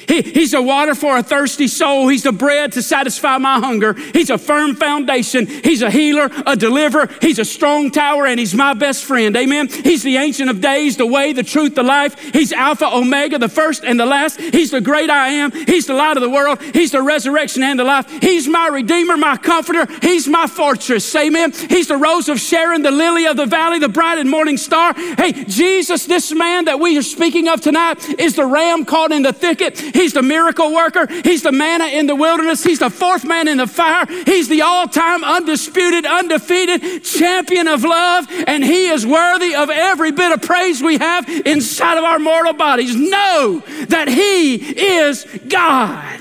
He, 0.08 0.22
he's 0.22 0.52
the 0.52 0.62
water 0.62 0.96
for 0.96 1.18
a 1.18 1.24
thirsty 1.24 1.68
soul. 1.68 2.08
He's 2.08 2.24
the 2.24 2.32
bread 2.32 2.74
to 2.74 2.82
satisfy 2.82 3.38
my 3.38 3.60
hunger. 3.60 3.94
He's 3.94 4.30
a 4.30 4.38
firm 4.38 4.76
foundation. 4.76 5.48
He's 5.48 5.82
a 5.82 5.90
healer, 5.90 6.30
a 6.46 6.56
deliverer. 6.56 7.10
He's 7.22 7.40
a 7.40 7.46
strong 7.46 7.92
tower, 7.92 8.26
and 8.26 8.40
he's 8.40 8.54
my 8.54 8.74
best 8.74 9.04
friend. 9.06 9.36
Amen. 9.36 9.70
He's 9.70 10.04
the 10.04 10.18
ancient 10.18 10.50
of 10.50 10.62
days, 10.62 10.98
the 10.98 11.06
way, 11.06 11.34
the 11.34 11.44
truth, 11.44 11.76
the 11.76 11.84
life. 11.84 12.20
He's 12.20 12.52
Alpha, 12.52 12.86
Omega, 12.86 13.38
the 13.38 13.50
first 13.50 13.84
and 13.84 14.00
the 14.00 14.06
last. 14.06 14.40
He's 14.40 14.72
the 14.72 14.82
great 14.82 15.10
I 15.10 15.30
am. 15.30 15.52
He's 15.52 15.88
the 15.88 15.94
light 15.94 16.18
of 16.18 16.22
the 16.22 16.30
world. 16.30 16.62
He's 16.62 16.92
the 16.92 17.02
resurrection 17.02 17.64
and 17.64 17.80
the 17.80 17.84
life. 17.84 18.10
He's 18.22 18.48
my 18.48 18.68
redeemer, 18.68 19.18
my 19.18 19.38
comforter. 19.38 19.88
He's 20.02 20.28
my 20.28 20.48
fortress. 20.48 21.16
Amen. 21.16 21.52
He's 21.52 21.88
the 21.88 21.98
rose 21.98 22.30
of 22.30 22.40
Sharon, 22.40 22.82
the 22.82 22.92
lily 22.92 23.26
of 23.26 23.38
the 23.38 23.46
valley, 23.46 23.80
the 23.80 23.90
bright 23.90 24.18
and 24.18 24.30
morning 24.30 24.58
star. 24.58 24.94
Hey, 24.94 25.32
Jesus, 25.46 26.06
this 26.06 26.34
man 26.34 26.66
that 26.66 26.80
we 26.80 26.98
are 26.98 27.04
speaking 27.04 27.48
of 27.48 27.62
tonight 27.62 28.20
is 28.20 28.36
the 28.36 28.46
ram 28.46 28.86
caught 28.86 29.12
in 29.12 29.22
the 29.22 29.34
thicket. 29.34 29.78
He's 29.94 30.14
the 30.14 30.22
miracle 30.22 30.74
worker. 30.74 31.08
He's 31.24 31.44
the 31.44 31.52
manna 31.52 31.86
in 31.86 32.08
the 32.08 32.16
wilderness. 32.16 32.64
He's 32.64 32.80
the 32.80 32.90
fourth 32.90 33.26
man 33.26 33.48
in 33.48 33.58
the 33.58 33.68
fire. 33.68 34.06
He's 34.26 34.50
the 34.50 34.62
all 34.62 34.88
time, 34.88 35.24
undisputed, 35.24 36.06
undefeated 36.06 37.04
champion 37.04 37.68
of 37.68 37.84
love. 37.84 38.28
And 38.48 38.64
he 38.64 38.88
is 38.88 39.06
worthy 39.06 39.56
of 39.56 39.70
every 39.70 40.12
bit 40.12 40.32
of 40.32 40.42
praise 40.42 40.82
we 40.82 40.98
have 40.98 41.30
inside 41.30 41.98
of 41.98 42.04
our 42.04 42.20
mortal 42.20 42.54
bodies. 42.54 42.96
Know 42.96 43.64
that 43.90 44.08
he 44.08 44.56
is 44.56 45.26
God. 45.48 46.20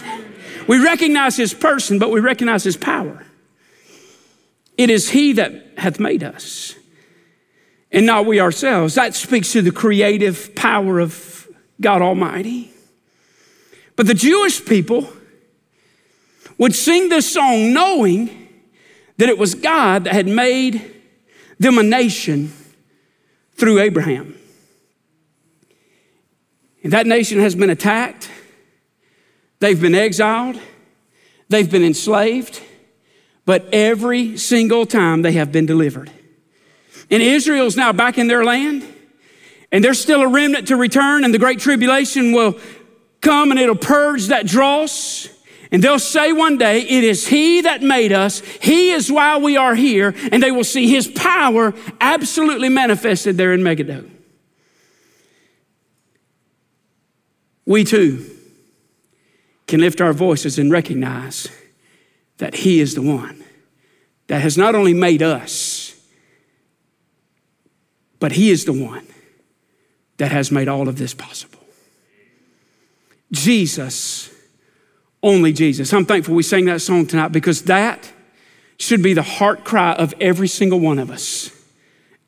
We 0.68 0.82
recognize 0.82 1.36
his 1.36 1.54
person, 1.54 1.98
but 1.98 2.10
we 2.10 2.20
recognize 2.20 2.64
his 2.64 2.76
power. 2.76 3.24
It 4.76 4.90
is 4.90 5.10
he 5.10 5.32
that 5.34 5.52
hath 5.76 5.98
made 6.00 6.22
us 6.22 6.74
and 7.92 8.06
not 8.06 8.26
we 8.26 8.40
ourselves. 8.40 8.94
That 8.94 9.14
speaks 9.14 9.52
to 9.52 9.62
the 9.62 9.70
creative 9.70 10.54
power 10.54 10.98
of 10.98 11.48
God 11.80 12.02
Almighty. 12.02 12.71
But 13.96 14.06
the 14.06 14.14
Jewish 14.14 14.64
people 14.64 15.08
would 16.58 16.74
sing 16.74 17.08
this 17.08 17.32
song 17.32 17.72
knowing 17.72 18.48
that 19.18 19.28
it 19.28 19.38
was 19.38 19.54
God 19.54 20.04
that 20.04 20.14
had 20.14 20.26
made 20.26 20.90
them 21.58 21.78
a 21.78 21.82
nation 21.82 22.52
through 23.54 23.80
Abraham. 23.80 24.36
And 26.82 26.92
that 26.92 27.06
nation 27.06 27.38
has 27.38 27.54
been 27.54 27.70
attacked, 27.70 28.28
they've 29.60 29.80
been 29.80 29.94
exiled, 29.94 30.58
they've 31.48 31.70
been 31.70 31.84
enslaved, 31.84 32.60
but 33.44 33.68
every 33.72 34.36
single 34.36 34.86
time 34.86 35.22
they 35.22 35.32
have 35.32 35.52
been 35.52 35.66
delivered. 35.66 36.10
And 37.10 37.22
Israel's 37.22 37.76
now 37.76 37.92
back 37.92 38.18
in 38.18 38.26
their 38.26 38.44
land, 38.44 38.84
and 39.70 39.84
there's 39.84 40.00
still 40.00 40.22
a 40.22 40.28
remnant 40.28 40.68
to 40.68 40.76
return, 40.76 41.24
and 41.24 41.32
the 41.32 41.38
Great 41.38 41.60
Tribulation 41.60 42.32
will 42.32 42.58
come 43.22 43.50
and 43.50 43.58
it'll 43.58 43.74
purge 43.74 44.26
that 44.26 44.46
dross. 44.46 45.28
And 45.70 45.82
they'll 45.82 45.98
say 45.98 46.32
one 46.32 46.58
day, 46.58 46.82
It 46.82 47.02
is 47.02 47.26
He 47.26 47.62
that 47.62 47.82
made 47.82 48.12
us. 48.12 48.40
He 48.60 48.90
is 48.90 49.10
why 49.10 49.38
we 49.38 49.56
are 49.56 49.74
here. 49.74 50.14
And 50.30 50.42
they 50.42 50.52
will 50.52 50.64
see 50.64 50.86
His 50.86 51.08
power 51.08 51.72
absolutely 52.00 52.68
manifested 52.68 53.38
there 53.38 53.54
in 53.54 53.62
Megiddo. 53.62 54.04
We 57.64 57.84
too 57.84 58.28
can 59.66 59.80
lift 59.80 60.02
our 60.02 60.12
voices 60.12 60.58
and 60.58 60.70
recognize 60.70 61.48
that 62.36 62.54
He 62.56 62.80
is 62.80 62.94
the 62.94 63.02
one 63.02 63.42
that 64.26 64.42
has 64.42 64.58
not 64.58 64.74
only 64.74 64.92
made 64.92 65.22
us, 65.22 65.94
but 68.18 68.32
He 68.32 68.50
is 68.50 68.66
the 68.66 68.72
one 68.72 69.06
that 70.18 70.32
has 70.32 70.52
made 70.52 70.68
all 70.68 70.88
of 70.88 70.98
this 70.98 71.14
possible. 71.14 71.51
Jesus, 73.32 74.30
only 75.22 75.52
Jesus. 75.52 75.92
I'm 75.92 76.04
thankful 76.04 76.34
we 76.34 76.42
sang 76.42 76.66
that 76.66 76.80
song 76.80 77.06
tonight 77.06 77.28
because 77.28 77.62
that 77.62 78.12
should 78.78 79.02
be 79.02 79.14
the 79.14 79.22
heart 79.22 79.64
cry 79.64 79.92
of 79.92 80.14
every 80.20 80.48
single 80.48 80.80
one 80.80 80.98
of 80.98 81.10
us. 81.10 81.50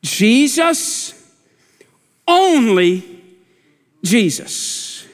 Jesus, 0.02 1.12
only 2.26 3.22
Jesus. 4.02 5.06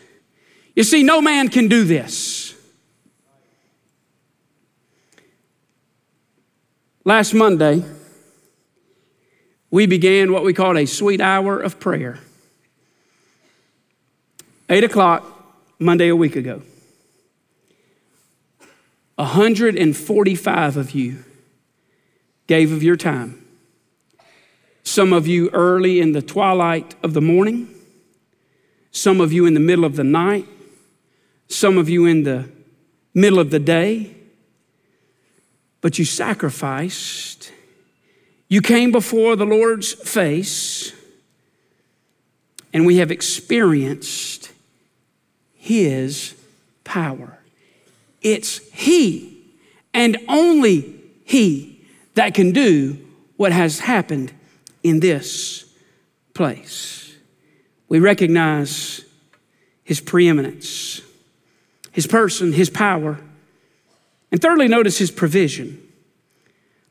You 0.76 0.84
see, 0.84 1.02
no 1.02 1.20
man 1.20 1.48
can 1.48 1.68
do 1.68 1.84
this. 1.84 2.54
Last 7.04 7.32
Monday, 7.32 7.82
we 9.70 9.86
began 9.86 10.32
what 10.32 10.44
we 10.44 10.52
called 10.52 10.76
a 10.76 10.86
sweet 10.86 11.20
hour 11.20 11.58
of 11.58 11.80
prayer. 11.80 12.18
Eight 14.68 14.84
o'clock, 14.84 15.39
Monday 15.82 16.08
a 16.08 16.16
week 16.16 16.36
ago. 16.36 16.60
145 19.16 20.76
of 20.76 20.90
you 20.92 21.24
gave 22.46 22.70
of 22.70 22.82
your 22.82 22.96
time. 22.96 23.42
Some 24.82 25.14
of 25.14 25.26
you 25.26 25.48
early 25.50 25.98
in 26.00 26.12
the 26.12 26.20
twilight 26.20 26.94
of 27.02 27.14
the 27.14 27.22
morning, 27.22 27.74
some 28.90 29.22
of 29.22 29.32
you 29.32 29.46
in 29.46 29.54
the 29.54 29.60
middle 29.60 29.86
of 29.86 29.96
the 29.96 30.04
night, 30.04 30.46
some 31.48 31.78
of 31.78 31.88
you 31.88 32.04
in 32.04 32.24
the 32.24 32.50
middle 33.14 33.38
of 33.38 33.50
the 33.50 33.58
day, 33.58 34.14
but 35.80 35.98
you 35.98 36.04
sacrificed. 36.04 37.52
You 38.48 38.60
came 38.60 38.92
before 38.92 39.34
the 39.34 39.46
Lord's 39.46 39.92
face, 39.92 40.92
and 42.72 42.84
we 42.84 42.96
have 42.96 43.10
experienced 43.10 44.39
his 45.60 46.34
power. 46.82 47.38
It's 48.22 48.58
He 48.72 49.44
and 49.94 50.16
only 50.26 51.00
He 51.24 51.84
that 52.14 52.34
can 52.34 52.52
do 52.52 52.98
what 53.36 53.52
has 53.52 53.80
happened 53.80 54.32
in 54.82 55.00
this 55.00 55.70
place. 56.34 57.14
We 57.88 58.00
recognize 58.00 59.04
His 59.84 60.00
preeminence, 60.00 61.02
His 61.92 62.06
person, 62.06 62.52
His 62.52 62.70
power. 62.70 63.20
And 64.32 64.40
thirdly, 64.40 64.66
notice 64.66 64.98
His 64.98 65.10
provision. 65.10 65.80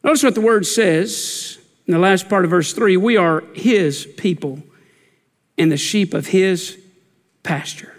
Notice 0.04 0.24
what 0.24 0.36
the 0.36 0.42
word 0.42 0.66
says 0.66 1.58
in 1.88 1.94
the 1.94 2.00
last 2.00 2.30
part 2.30 2.46
of 2.46 2.52
verse 2.52 2.72
3 2.72 2.98
we 2.98 3.18
are 3.18 3.44
His 3.54 4.06
people 4.06 4.62
and 5.58 5.72
the 5.72 5.78
sheep 5.78 6.14
of 6.14 6.28
His 6.28 6.78
pasture. 7.44 7.99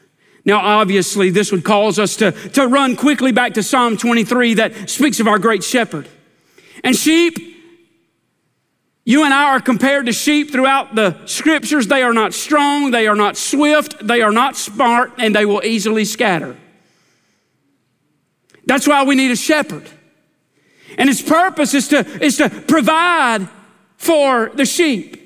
Now, 0.51 0.59
obviously, 0.81 1.31
this 1.31 1.53
would 1.53 1.63
cause 1.63 2.01
us 2.01 2.17
to, 2.17 2.33
to 2.33 2.67
run 2.67 2.97
quickly 2.97 3.31
back 3.31 3.55
to 3.55 3.63
Psalm 3.63 3.97
23 3.97 4.55
that 4.55 4.91
speaks 4.91 5.21
of 5.21 5.29
our 5.29 5.39
great 5.39 5.63
shepherd. 5.63 6.09
And 6.83 6.97
sheep, 6.97 7.39
you 9.05 9.25
and 9.25 9.33
I 9.33 9.45
are 9.51 9.61
compared 9.61 10.07
to 10.07 10.13
sheep 10.13 10.51
throughout 10.51 10.97
the 10.97 11.25
scriptures. 11.27 11.87
They 11.87 12.03
are 12.03 12.13
not 12.13 12.35
strong, 12.35 12.91
they 12.91 13.07
are 13.07 13.15
not 13.15 13.37
swift, 13.37 14.05
they 14.05 14.23
are 14.23 14.33
not 14.33 14.57
smart, 14.57 15.13
and 15.19 15.37
they 15.37 15.47
will 15.47 15.63
easily 15.65 16.05
scatter. 16.05 16.57
That's 18.67 18.89
why 18.89 19.05
we 19.05 19.15
need 19.15 19.31
a 19.31 19.37
shepherd. 19.37 19.89
And 20.99 21.09
his 21.09 21.23
purpose 21.23 21.75
is 21.75 21.87
to, 21.89 21.99
is 22.21 22.39
to 22.39 22.51
provide 22.51 23.49
for 23.99 24.51
the 24.53 24.67
sheep. 24.67 25.20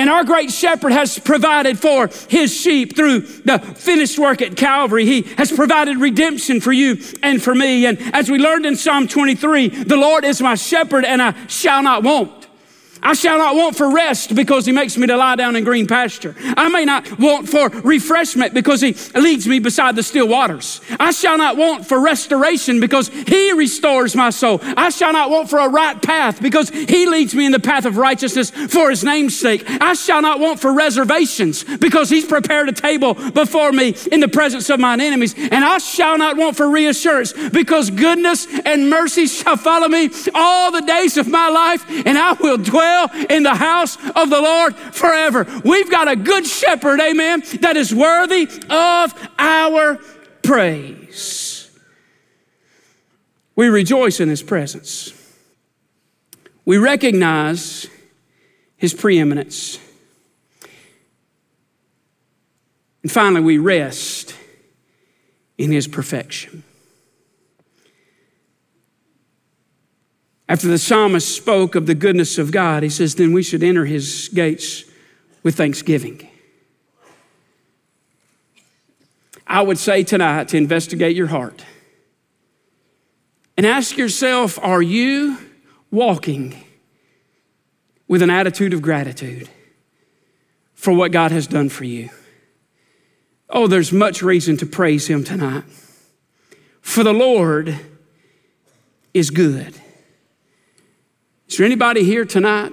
And 0.00 0.08
our 0.08 0.24
great 0.24 0.50
shepherd 0.50 0.92
has 0.92 1.18
provided 1.18 1.78
for 1.78 2.08
his 2.30 2.58
sheep 2.58 2.96
through 2.96 3.20
the 3.20 3.58
finished 3.58 4.18
work 4.18 4.40
at 4.40 4.56
Calvary. 4.56 5.04
He 5.04 5.20
has 5.36 5.52
provided 5.52 5.98
redemption 5.98 6.62
for 6.62 6.72
you 6.72 6.96
and 7.22 7.42
for 7.42 7.54
me. 7.54 7.84
And 7.84 7.98
as 8.14 8.30
we 8.30 8.38
learned 8.38 8.64
in 8.64 8.76
Psalm 8.76 9.08
23, 9.08 9.68
the 9.68 9.98
Lord 9.98 10.24
is 10.24 10.40
my 10.40 10.54
shepherd 10.54 11.04
and 11.04 11.20
I 11.20 11.34
shall 11.48 11.82
not 11.82 12.02
want. 12.02 12.39
I 13.02 13.14
shall 13.14 13.38
not 13.38 13.56
want 13.56 13.76
for 13.76 13.90
rest 13.90 14.34
because 14.34 14.66
he 14.66 14.72
makes 14.72 14.96
me 14.96 15.06
to 15.06 15.16
lie 15.16 15.36
down 15.36 15.56
in 15.56 15.64
green 15.64 15.86
pasture. 15.86 16.34
I 16.38 16.68
may 16.68 16.84
not 16.84 17.18
want 17.18 17.48
for 17.48 17.68
refreshment 17.68 18.52
because 18.52 18.80
he 18.80 18.94
leads 19.14 19.46
me 19.46 19.58
beside 19.58 19.96
the 19.96 20.02
still 20.02 20.28
waters. 20.28 20.80
I 20.98 21.10
shall 21.10 21.38
not 21.38 21.56
want 21.56 21.86
for 21.86 22.00
restoration 22.00 22.80
because 22.80 23.08
he 23.08 23.52
restores 23.52 24.14
my 24.14 24.30
soul. 24.30 24.60
I 24.62 24.90
shall 24.90 25.12
not 25.12 25.30
want 25.30 25.48
for 25.48 25.58
a 25.58 25.68
right 25.68 26.00
path 26.00 26.42
because 26.42 26.68
he 26.68 27.06
leads 27.06 27.34
me 27.34 27.46
in 27.46 27.52
the 27.52 27.60
path 27.60 27.86
of 27.86 27.96
righteousness 27.96 28.50
for 28.50 28.90
his 28.90 29.02
name's 29.02 29.38
sake. 29.38 29.64
I 29.80 29.94
shall 29.94 30.20
not 30.20 30.38
want 30.38 30.60
for 30.60 30.72
reservations 30.72 31.64
because 31.64 32.10
he's 32.10 32.26
prepared 32.26 32.68
a 32.68 32.72
table 32.72 33.14
before 33.14 33.72
me 33.72 33.96
in 34.12 34.20
the 34.20 34.28
presence 34.28 34.68
of 34.68 34.78
mine 34.78 35.00
enemies. 35.00 35.34
And 35.36 35.64
I 35.64 35.78
shall 35.78 36.18
not 36.18 36.36
want 36.36 36.56
for 36.56 36.68
reassurance 36.68 37.32
because 37.32 37.90
goodness 37.90 38.46
and 38.64 38.90
mercy 38.90 39.26
shall 39.26 39.56
follow 39.56 39.88
me 39.88 40.10
all 40.34 40.70
the 40.70 40.82
days 40.82 41.16
of 41.16 41.28
my 41.28 41.48
life 41.48 41.84
and 42.06 42.18
I 42.18 42.32
will 42.34 42.58
dwell 42.58 42.89
dwell 42.90 43.26
in 43.28 43.42
the 43.42 43.54
house 43.54 43.96
of 44.14 44.30
the 44.30 44.40
Lord 44.40 44.74
forever. 44.74 45.46
We've 45.64 45.90
got 45.90 46.08
a 46.08 46.16
good 46.16 46.46
shepherd, 46.46 47.00
amen, 47.00 47.42
that 47.60 47.76
is 47.76 47.94
worthy 47.94 48.48
of 48.68 49.28
our 49.38 49.98
praise. 50.42 51.70
We 53.56 53.68
rejoice 53.68 54.20
in 54.20 54.28
his 54.28 54.42
presence. 54.42 55.12
We 56.64 56.78
recognize 56.78 57.88
his 58.76 58.94
preeminence. 58.94 59.78
And 63.02 63.10
finally, 63.10 63.42
we 63.42 63.58
rest 63.58 64.34
in 65.58 65.72
his 65.72 65.88
perfection. 65.88 66.62
After 70.50 70.66
the 70.66 70.78
psalmist 70.78 71.32
spoke 71.32 71.76
of 71.76 71.86
the 71.86 71.94
goodness 71.94 72.36
of 72.36 72.50
God, 72.50 72.82
he 72.82 72.88
says, 72.88 73.14
then 73.14 73.32
we 73.32 73.40
should 73.40 73.62
enter 73.62 73.84
his 73.84 74.28
gates 74.34 74.82
with 75.44 75.54
thanksgiving. 75.54 76.28
I 79.46 79.62
would 79.62 79.78
say 79.78 80.02
tonight 80.02 80.48
to 80.48 80.56
investigate 80.56 81.14
your 81.14 81.28
heart 81.28 81.64
and 83.56 83.64
ask 83.64 83.96
yourself 83.96 84.58
are 84.60 84.82
you 84.82 85.38
walking 85.92 86.60
with 88.08 88.20
an 88.20 88.30
attitude 88.30 88.74
of 88.74 88.82
gratitude 88.82 89.48
for 90.74 90.92
what 90.92 91.12
God 91.12 91.30
has 91.30 91.46
done 91.46 91.68
for 91.68 91.84
you? 91.84 92.10
Oh, 93.48 93.68
there's 93.68 93.92
much 93.92 94.20
reason 94.20 94.56
to 94.56 94.66
praise 94.66 95.06
him 95.06 95.22
tonight. 95.22 95.62
For 96.80 97.04
the 97.04 97.14
Lord 97.14 97.78
is 99.14 99.30
good. 99.30 99.80
Is 101.50 101.56
there 101.56 101.66
anybody 101.66 102.04
here 102.04 102.24
tonight 102.24 102.72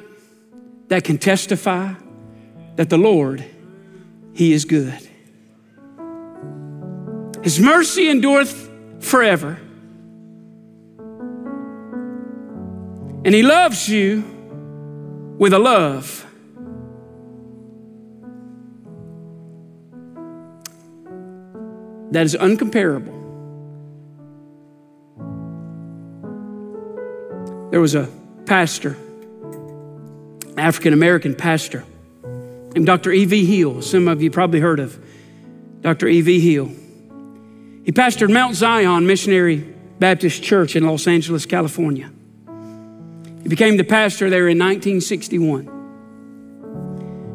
that 0.90 1.04
can 1.04 1.18
testify 1.18 1.96
that 2.76 2.92
the 2.92 2.98
Lord, 2.98 3.44
He 4.34 4.54
is 4.54 4.66
good? 4.66 5.00
His 7.44 7.60
mercy 7.60 8.08
endureth 8.08 8.70
forever. 9.00 9.60
And 13.26 13.34
He 13.34 13.42
loves 13.42 13.90
you 13.90 14.24
with 15.40 15.54
a 15.54 15.60
love 15.60 16.24
that 22.12 22.28
is 22.28 22.36
uncomparable. 22.36 23.16
There 27.72 27.82
was 27.82 27.96
a 27.96 28.08
pastor, 28.48 28.98
African 30.58 30.94
American 30.94 31.36
pastor, 31.36 31.84
named 32.74 32.86
Dr. 32.86 33.12
E.V. 33.12 33.46
Hill. 33.46 33.82
Some 33.82 34.08
of 34.08 34.22
you 34.22 34.32
probably 34.32 34.62
heard 34.62 34.80
of 34.80 34.98
Dr. 35.82 36.08
E.V. 36.08 36.40
Hill. 36.40 36.72
He 37.84 37.92
pastored 37.92 38.32
Mount 38.32 38.56
Zion 38.56 39.06
Missionary 39.06 39.58
Baptist 40.00 40.42
Church 40.42 40.76
in 40.76 40.86
Los 40.86 41.06
Angeles, 41.08 41.46
California. 41.46 42.10
He 43.44 43.50
became 43.50 43.78
the 43.78 43.84
pastor 43.84 44.30
there 44.30 44.48
in 44.48 44.58
1961. 44.58 45.66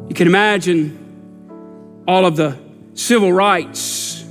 You 0.09 0.15
can 0.15 0.27
imagine 0.27 2.03
all 2.07 2.25
of 2.25 2.35
the 2.35 2.57
civil 2.93 3.31
rights 3.31 4.25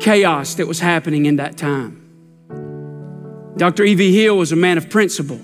chaos 0.00 0.54
that 0.54 0.66
was 0.66 0.80
happening 0.80 1.26
in 1.26 1.36
that 1.36 1.56
time. 1.56 1.94
Dr. 3.56 3.84
E.V. 3.84 4.16
Hill 4.16 4.36
was 4.38 4.52
a 4.52 4.56
man 4.56 4.78
of 4.78 4.88
principle 4.88 5.40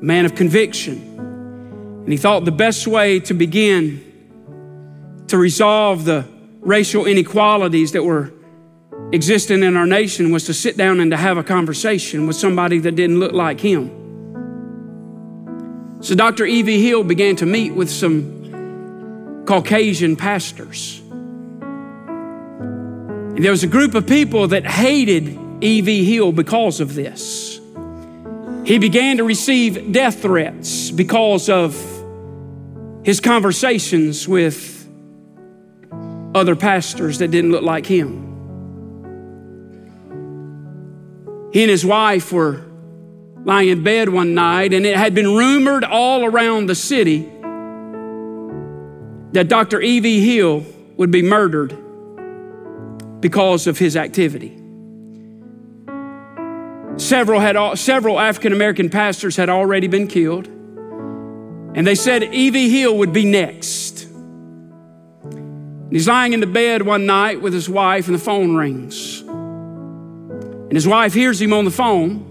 a 0.00 0.04
man 0.04 0.24
of 0.24 0.34
conviction. 0.34 1.18
And 2.04 2.12
he 2.12 2.16
thought 2.16 2.44
the 2.44 2.52
best 2.52 2.86
way 2.86 3.20
to 3.20 3.34
begin 3.34 4.04
to 5.28 5.36
resolve 5.36 6.04
the 6.04 6.26
racial 6.60 7.06
inequalities 7.06 7.92
that 7.92 8.02
were 8.02 8.32
existing 9.12 9.62
in 9.62 9.76
our 9.76 9.86
nation 9.86 10.32
was 10.32 10.44
to 10.44 10.54
sit 10.54 10.76
down 10.76 11.00
and 11.00 11.10
to 11.10 11.16
have 11.16 11.38
a 11.38 11.42
conversation 11.42 12.26
with 12.26 12.36
somebody 12.36 12.78
that 12.78 12.94
didn't 12.96 13.18
look 13.20 13.32
like 13.32 13.60
him. 13.60 13.90
So 16.00 16.14
Dr. 16.14 16.46
E.V. 16.46 16.86
Hill 16.86 17.04
began 17.04 17.36
to 17.36 17.46
meet 17.46 17.74
with 17.74 17.90
some 17.90 19.44
Caucasian 19.46 20.14
pastors. 20.16 21.00
And 23.38 23.44
there 23.44 23.50
was 23.50 23.64
a 23.64 23.68
group 23.68 23.94
of 23.94 24.06
people 24.06 24.48
that 24.48 24.66
hated 24.66 25.38
E.V. 25.60 26.04
Hill 26.04 26.32
because 26.32 26.80
of 26.80 26.94
this. 26.94 27.60
He 28.68 28.76
began 28.76 29.16
to 29.16 29.24
receive 29.24 29.92
death 29.92 30.20
threats 30.20 30.90
because 30.90 31.48
of 31.48 31.74
his 33.02 33.18
conversations 33.18 34.28
with 34.28 34.86
other 36.34 36.54
pastors 36.54 37.16
that 37.20 37.30
didn't 37.30 37.50
look 37.50 37.62
like 37.62 37.86
him. 37.86 38.26
He 41.50 41.62
and 41.62 41.70
his 41.70 41.82
wife 41.82 42.30
were 42.30 42.62
lying 43.42 43.70
in 43.70 43.82
bed 43.82 44.10
one 44.10 44.34
night, 44.34 44.74
and 44.74 44.84
it 44.84 44.98
had 44.98 45.14
been 45.14 45.34
rumored 45.34 45.82
all 45.82 46.26
around 46.26 46.66
the 46.66 46.74
city 46.74 47.20
that 49.32 49.48
Dr. 49.48 49.80
E.V. 49.80 50.20
Hill 50.20 50.66
would 50.98 51.10
be 51.10 51.22
murdered 51.22 51.74
because 53.22 53.66
of 53.66 53.78
his 53.78 53.96
activity. 53.96 54.57
Several, 56.98 57.40
had, 57.40 57.78
several 57.78 58.18
African 58.18 58.52
American 58.52 58.90
pastors 58.90 59.36
had 59.36 59.48
already 59.48 59.86
been 59.86 60.08
killed. 60.08 60.46
And 60.46 61.86
they 61.86 61.94
said 61.94 62.22
E.V. 62.24 62.68
Hill 62.70 62.98
would 62.98 63.12
be 63.12 63.24
next. 63.24 64.04
And 65.22 65.92
he's 65.92 66.08
lying 66.08 66.32
in 66.32 66.40
the 66.40 66.46
bed 66.46 66.82
one 66.82 67.06
night 67.06 67.40
with 67.40 67.54
his 67.54 67.68
wife, 67.68 68.06
and 68.06 68.14
the 68.14 68.20
phone 68.20 68.56
rings. 68.56 69.20
And 69.20 70.72
his 70.72 70.88
wife 70.88 71.14
hears 71.14 71.40
him 71.40 71.52
on 71.52 71.64
the 71.64 71.70
phone. 71.70 72.24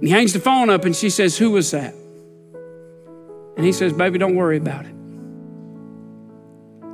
And 0.00 0.02
he 0.02 0.08
hangs 0.08 0.32
the 0.32 0.40
phone 0.40 0.70
up, 0.70 0.86
and 0.86 0.96
she 0.96 1.10
says, 1.10 1.36
Who 1.36 1.50
was 1.50 1.70
that? 1.72 1.94
And 3.56 3.64
he 3.64 3.72
says, 3.72 3.92
Baby, 3.92 4.18
don't 4.18 4.36
worry 4.36 4.56
about 4.56 4.86
it. 4.86 4.94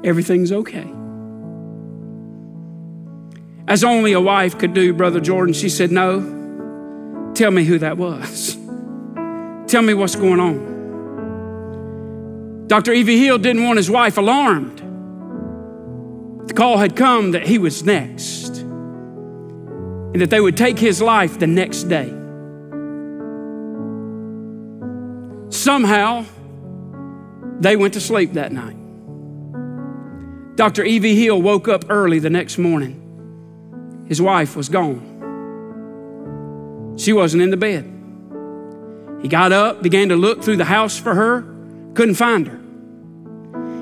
Everything's 0.04 0.50
okay 0.50 0.99
as 3.70 3.82
only 3.84 4.12
a 4.14 4.20
wife 4.20 4.58
could 4.58 4.74
do, 4.74 4.92
Brother 4.92 5.20
Jordan. 5.20 5.54
She 5.54 5.68
said, 5.68 5.92
No, 5.92 7.32
tell 7.36 7.52
me 7.52 7.62
who 7.62 7.78
that 7.78 7.96
was. 7.96 8.56
Tell 9.68 9.82
me 9.82 9.94
what's 9.94 10.16
going 10.16 10.40
on. 10.40 10.66
Dr. 12.66 12.92
E.V. 12.92 13.24
Hill 13.24 13.38
didn't 13.38 13.62
want 13.62 13.76
his 13.76 13.88
wife 13.88 14.18
alarmed. 14.18 14.78
The 16.48 16.54
call 16.54 16.78
had 16.78 16.96
come 16.96 17.30
that 17.30 17.46
he 17.46 17.58
was 17.58 17.84
next 17.84 18.58
and 18.58 20.20
that 20.20 20.30
they 20.30 20.40
would 20.40 20.56
take 20.56 20.76
his 20.76 21.00
life 21.00 21.38
the 21.38 21.46
next 21.46 21.84
day. 21.84 22.08
Somehow, 25.50 26.24
they 27.60 27.76
went 27.76 27.94
to 27.94 28.00
sleep 28.00 28.32
that 28.32 28.50
night. 28.50 28.78
Dr. 30.56 30.82
E.V. 30.84 31.14
Hill 31.22 31.40
woke 31.40 31.68
up 31.68 31.84
early 31.88 32.18
the 32.18 32.30
next 32.30 32.58
morning 32.58 32.99
his 34.10 34.20
wife 34.20 34.56
was 34.56 34.68
gone. 34.68 35.00
She 36.98 37.12
wasn't 37.12 37.44
in 37.44 37.50
the 37.50 37.56
bed. 37.56 37.84
He 39.22 39.28
got 39.28 39.52
up, 39.52 39.82
began 39.82 40.08
to 40.08 40.16
look 40.16 40.42
through 40.42 40.56
the 40.56 40.64
house 40.64 40.98
for 40.98 41.14
her, 41.14 41.42
couldn't 41.94 42.16
find 42.16 42.48
her. 42.48 42.58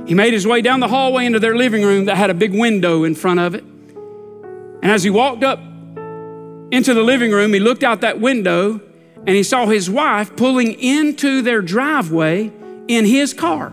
He 0.06 0.12
made 0.14 0.34
his 0.34 0.46
way 0.46 0.60
down 0.60 0.80
the 0.80 0.88
hallway 0.88 1.24
into 1.24 1.40
their 1.40 1.56
living 1.56 1.82
room 1.82 2.04
that 2.04 2.18
had 2.18 2.28
a 2.28 2.34
big 2.34 2.52
window 2.52 3.04
in 3.04 3.14
front 3.14 3.40
of 3.40 3.54
it. 3.54 3.64
And 3.64 4.92
as 4.92 5.02
he 5.02 5.08
walked 5.08 5.42
up 5.42 5.60
into 5.60 6.92
the 6.92 7.02
living 7.02 7.32
room, 7.32 7.54
he 7.54 7.60
looked 7.60 7.82
out 7.82 8.02
that 8.02 8.20
window 8.20 8.82
and 9.16 9.30
he 9.30 9.42
saw 9.42 9.64
his 9.64 9.88
wife 9.88 10.36
pulling 10.36 10.78
into 10.78 11.40
their 11.40 11.62
driveway 11.62 12.52
in 12.86 13.06
his 13.06 13.32
car. 13.32 13.72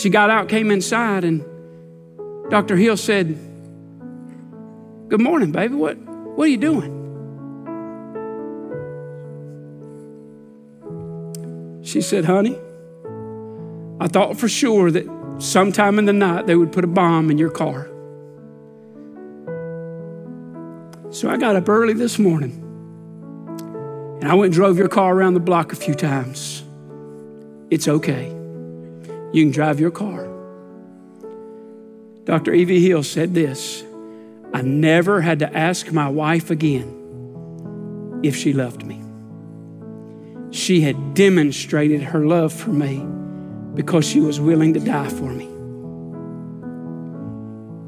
She 0.00 0.08
got 0.08 0.30
out, 0.30 0.48
came 0.48 0.70
inside, 0.70 1.24
and 1.24 1.44
Dr. 2.48 2.74
Hill 2.74 2.96
said, 2.96 3.38
Good 5.08 5.20
morning, 5.20 5.52
baby. 5.52 5.74
What, 5.74 5.98
what 5.98 6.44
are 6.44 6.48
you 6.48 6.56
doing? 6.56 6.96
She 11.84 12.00
said, 12.00 12.24
Honey, 12.24 12.58
I 14.00 14.08
thought 14.08 14.38
for 14.38 14.48
sure 14.48 14.90
that 14.90 15.06
sometime 15.38 15.98
in 15.98 16.06
the 16.06 16.14
night 16.14 16.46
they 16.46 16.56
would 16.56 16.72
put 16.72 16.84
a 16.84 16.88
bomb 16.88 17.30
in 17.30 17.36
your 17.36 17.50
car. 17.50 17.86
So 21.10 21.28
I 21.28 21.36
got 21.36 21.56
up 21.56 21.68
early 21.68 21.92
this 21.92 22.18
morning 22.18 22.52
and 24.22 24.30
I 24.30 24.32
went 24.32 24.46
and 24.46 24.54
drove 24.54 24.78
your 24.78 24.88
car 24.88 25.14
around 25.14 25.34
the 25.34 25.40
block 25.40 25.74
a 25.74 25.76
few 25.76 25.94
times. 25.94 26.64
It's 27.68 27.86
okay. 27.86 28.39
You 29.32 29.44
can 29.44 29.52
drive 29.52 29.80
your 29.80 29.90
car. 29.90 30.28
Dr. 32.24 32.52
E.V. 32.52 32.86
Hill 32.86 33.02
said 33.02 33.34
this 33.34 33.84
I 34.52 34.62
never 34.62 35.20
had 35.20 35.38
to 35.40 35.56
ask 35.56 35.92
my 35.92 36.08
wife 36.08 36.50
again 36.50 38.20
if 38.22 38.36
she 38.36 38.52
loved 38.52 38.84
me. 38.84 39.00
She 40.50 40.80
had 40.80 41.14
demonstrated 41.14 42.02
her 42.02 42.26
love 42.26 42.52
for 42.52 42.70
me 42.70 43.06
because 43.74 44.04
she 44.04 44.20
was 44.20 44.40
willing 44.40 44.74
to 44.74 44.80
die 44.80 45.08
for 45.08 45.32
me. 45.32 45.46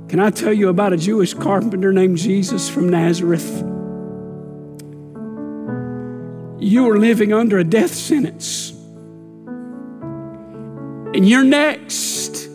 Can 0.09 0.21
I 0.21 0.31
tell 0.31 0.53
you 0.53 0.69
about 0.69 0.93
a 0.93 0.97
Jewish 0.97 1.35
carpenter 1.35 1.93
named 1.93 2.19
Jesus 2.19 2.69
from 2.69 2.89
Nazareth? 2.89 3.63
You 6.61 6.85
were 6.85 6.99
living 6.99 7.33
under 7.33 7.59
a 7.59 7.65
death 7.65 7.93
sentence, 7.93 8.72
and 11.15 11.29
you're 11.29 11.45
next. 11.45 12.49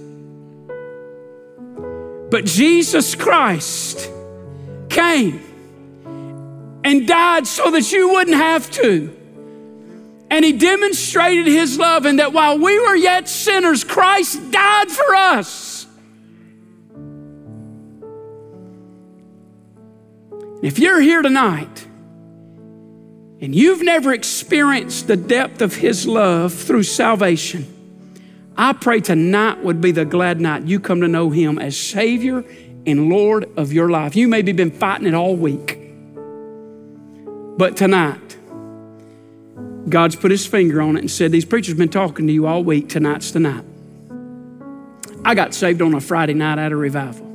But 2.29 2.45
Jesus 2.45 3.15
Christ 3.15 4.09
came 4.89 5.41
and 6.83 7.07
died 7.07 7.47
so 7.47 7.71
that 7.71 7.91
you 7.91 8.09
wouldn't 8.09 8.35
have 8.35 8.69
to. 8.71 9.13
And 10.29 10.43
he 10.43 10.51
demonstrated 10.51 11.47
his 11.47 11.77
love, 11.77 12.05
and 12.05 12.19
that 12.19 12.33
while 12.33 12.59
we 12.59 12.77
were 12.79 12.95
yet 12.95 13.29
sinners, 13.29 13.85
Christ 13.85 14.51
died 14.51 14.91
for 14.91 15.15
us. 15.15 15.87
If 20.61 20.79
you're 20.79 20.99
here 20.99 21.21
tonight 21.21 21.87
and 23.39 23.53
you've 23.55 23.83
never 23.83 24.11
experienced 24.11 25.07
the 25.07 25.15
depth 25.15 25.61
of 25.61 25.75
his 25.75 26.07
love 26.07 26.51
through 26.53 26.83
salvation, 26.83 27.76
I 28.57 28.73
pray 28.73 29.01
tonight 29.01 29.63
would 29.63 29.81
be 29.81 29.91
the 29.91 30.03
glad 30.05 30.41
night 30.41 30.63
you 30.63 30.79
come 30.79 31.01
to 31.01 31.07
know 31.07 31.29
him 31.29 31.59
as 31.59 31.77
Savior 31.77 32.43
and 32.87 33.07
Lord 33.07 33.47
of 33.55 33.71
your 33.71 33.89
life. 33.89 34.15
You 34.15 34.27
maybe 34.27 34.51
been 34.51 34.71
fighting 34.71 35.05
it 35.05 35.13
all 35.13 35.35
week. 35.35 35.79
But 37.57 37.77
tonight, 37.77 38.37
God's 39.89 40.15
put 40.15 40.31
his 40.31 40.45
finger 40.45 40.81
on 40.81 40.97
it 40.97 41.01
and 41.01 41.11
said, 41.11 41.31
These 41.31 41.45
preachers 41.45 41.75
been 41.75 41.89
talking 41.89 42.25
to 42.25 42.33
you 42.33 42.47
all 42.47 42.63
week. 42.63 42.89
Tonight's 42.89 43.31
the 43.31 43.39
night. 43.39 43.63
I 45.23 45.35
got 45.35 45.53
saved 45.53 45.81
on 45.81 45.93
a 45.93 46.01
Friday 46.01 46.33
night 46.33 46.57
at 46.57 46.71
a 46.71 46.75
revival. 46.75 47.25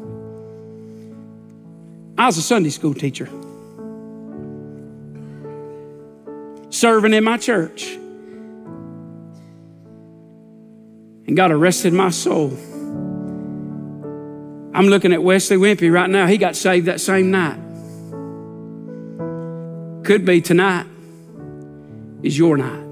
I 2.18 2.26
was 2.26 2.36
a 2.36 2.42
Sunday 2.42 2.70
school 2.70 2.94
teacher, 2.94 3.28
serving 6.70 7.14
in 7.14 7.22
my 7.22 7.36
church. 7.36 7.98
And 11.32 11.36
God 11.38 11.50
arrested 11.50 11.94
my 11.94 12.10
soul. 12.10 12.50
I'm 14.74 14.88
looking 14.88 15.14
at 15.14 15.22
Wesley 15.22 15.56
Wimpy 15.56 15.90
right 15.90 16.10
now. 16.10 16.26
He 16.26 16.36
got 16.36 16.56
saved 16.56 16.88
that 16.88 17.00
same 17.00 17.30
night. 17.30 17.56
Could 20.04 20.26
be 20.26 20.42
tonight 20.42 20.84
is 22.22 22.36
your 22.36 22.58
night. 22.58 22.84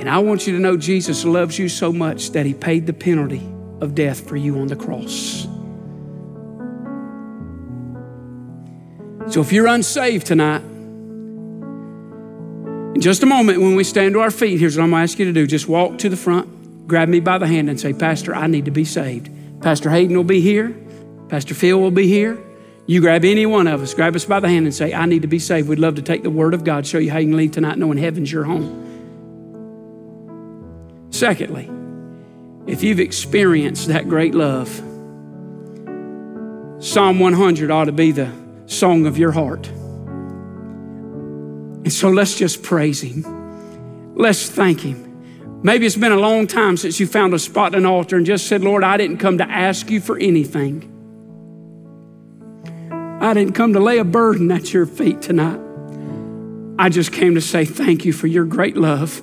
And 0.00 0.08
I 0.08 0.20
want 0.20 0.46
you 0.46 0.54
to 0.54 0.58
know 0.58 0.78
Jesus 0.78 1.22
loves 1.26 1.58
you 1.58 1.68
so 1.68 1.92
much 1.92 2.30
that 2.30 2.46
he 2.46 2.54
paid 2.54 2.86
the 2.86 2.94
penalty 2.94 3.46
of 3.82 3.94
death 3.94 4.26
for 4.26 4.38
you 4.38 4.58
on 4.58 4.68
the 4.68 4.76
cross. 4.76 5.46
So 9.30 9.42
if 9.42 9.52
you're 9.52 9.66
unsaved 9.66 10.26
tonight, 10.26 10.62
in 12.94 13.02
just 13.02 13.22
a 13.22 13.26
moment 13.26 13.60
when 13.60 13.74
we 13.74 13.84
stand 13.84 14.14
to 14.14 14.20
our 14.20 14.30
feet, 14.30 14.58
here's 14.58 14.78
what 14.78 14.84
I'm 14.84 14.92
gonna 14.92 15.02
ask 15.02 15.18
you 15.18 15.26
to 15.26 15.32
do. 15.34 15.46
Just 15.46 15.68
walk 15.68 15.98
to 15.98 16.08
the 16.08 16.16
front, 16.16 16.48
grab 16.90 17.08
me 17.08 17.20
by 17.20 17.38
the 17.38 17.46
hand, 17.46 17.70
and 17.70 17.80
say, 17.80 17.94
Pastor, 17.94 18.34
I 18.34 18.46
need 18.48 18.66
to 18.66 18.70
be 18.70 18.84
saved. 18.84 19.30
Pastor 19.62 19.88
Hayden 19.88 20.14
will 20.14 20.24
be 20.24 20.42
here, 20.42 20.76
Pastor 21.28 21.54
Phil 21.54 21.80
will 21.80 21.90
be 21.90 22.06
here. 22.06 22.38
You 22.86 23.00
grab 23.00 23.24
any 23.24 23.46
one 23.46 23.68
of 23.68 23.80
us, 23.82 23.94
grab 23.94 24.16
us 24.16 24.24
by 24.24 24.40
the 24.40 24.48
hand 24.48 24.66
and 24.66 24.74
say, 24.74 24.92
I 24.92 25.06
need 25.06 25.22
to 25.22 25.28
be 25.28 25.38
saved. 25.38 25.68
We'd 25.68 25.78
love 25.78 25.94
to 25.94 26.02
take 26.02 26.24
the 26.24 26.30
word 26.30 26.54
of 26.54 26.64
God, 26.64 26.84
show 26.84 26.98
you 26.98 27.10
how 27.10 27.18
you 27.18 27.28
can 27.28 27.36
leave 27.36 27.52
tonight 27.52 27.78
knowing 27.78 27.98
heaven's 27.98 28.32
your 28.32 28.42
home. 28.44 28.88
Secondly, 31.10 31.70
if 32.66 32.82
you've 32.82 32.98
experienced 32.98 33.88
that 33.88 34.08
great 34.08 34.34
love, 34.34 34.68
Psalm 36.82 37.20
100 37.20 37.70
ought 37.70 37.84
to 37.84 37.92
be 37.92 38.10
the 38.10 38.32
song 38.66 39.06
of 39.06 39.16
your 39.16 39.30
heart. 39.32 39.68
And 41.82 41.92
so 41.92 42.08
let's 42.08 42.34
just 42.34 42.62
praise 42.62 43.00
Him. 43.02 43.24
Let's 44.16 44.50
thank 44.50 44.80
Him. 44.80 45.09
Maybe 45.62 45.84
it's 45.84 45.96
been 45.96 46.12
a 46.12 46.16
long 46.16 46.46
time 46.46 46.76
since 46.78 46.98
you 46.98 47.06
found 47.06 47.34
a 47.34 47.38
spot 47.38 47.74
in 47.74 47.80
an 47.80 47.86
altar 47.86 48.16
and 48.16 48.24
just 48.24 48.46
said, 48.46 48.62
Lord, 48.62 48.82
I 48.82 48.96
didn't 48.96 49.18
come 49.18 49.38
to 49.38 49.44
ask 49.44 49.90
you 49.90 50.00
for 50.00 50.16
anything. 50.18 50.86
I 53.20 53.34
didn't 53.34 53.54
come 53.54 53.74
to 53.74 53.80
lay 53.80 53.98
a 53.98 54.04
burden 54.04 54.50
at 54.50 54.72
your 54.72 54.86
feet 54.86 55.20
tonight. 55.20 55.60
I 56.78 56.88
just 56.88 57.12
came 57.12 57.34
to 57.34 57.42
say 57.42 57.66
thank 57.66 58.06
you 58.06 58.12
for 58.14 58.26
your 58.26 58.46
great 58.46 58.74
love. 58.74 59.20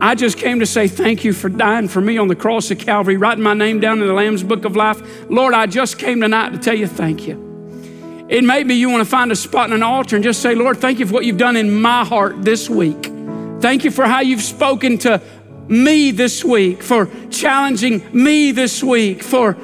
I 0.00 0.14
just 0.14 0.38
came 0.38 0.60
to 0.60 0.66
say 0.66 0.86
thank 0.86 1.24
you 1.24 1.32
for 1.32 1.48
dying 1.48 1.88
for 1.88 2.00
me 2.00 2.16
on 2.16 2.28
the 2.28 2.36
cross 2.36 2.70
of 2.70 2.78
Calvary, 2.78 3.16
writing 3.16 3.42
my 3.42 3.54
name 3.54 3.80
down 3.80 4.00
in 4.00 4.06
the 4.06 4.12
Lamb's 4.12 4.44
Book 4.44 4.64
of 4.64 4.76
Life. 4.76 5.02
Lord, 5.28 5.52
I 5.52 5.66
just 5.66 5.98
came 5.98 6.20
tonight 6.20 6.50
to 6.50 6.58
tell 6.58 6.76
you 6.76 6.86
thank 6.86 7.26
you. 7.26 8.26
It 8.28 8.44
may 8.44 8.62
be 8.62 8.74
you 8.74 8.88
want 8.88 9.00
to 9.00 9.10
find 9.10 9.32
a 9.32 9.36
spot 9.36 9.70
in 9.70 9.72
an 9.74 9.82
altar 9.82 10.14
and 10.14 10.22
just 10.22 10.42
say, 10.42 10.54
Lord, 10.54 10.78
thank 10.78 11.00
you 11.00 11.06
for 11.06 11.14
what 11.14 11.24
you've 11.24 11.38
done 11.38 11.56
in 11.56 11.80
my 11.80 12.04
heart 12.04 12.42
this 12.42 12.70
week. 12.70 13.10
Thank 13.60 13.84
you 13.84 13.90
for 13.90 14.04
how 14.04 14.20
you've 14.20 14.42
spoken 14.42 14.98
to 14.98 15.20
me 15.68 16.10
this 16.10 16.44
week, 16.44 16.82
for 16.82 17.08
challenging 17.30 18.02
me 18.12 18.52
this 18.52 18.82
week, 18.82 19.22
for 19.22 19.56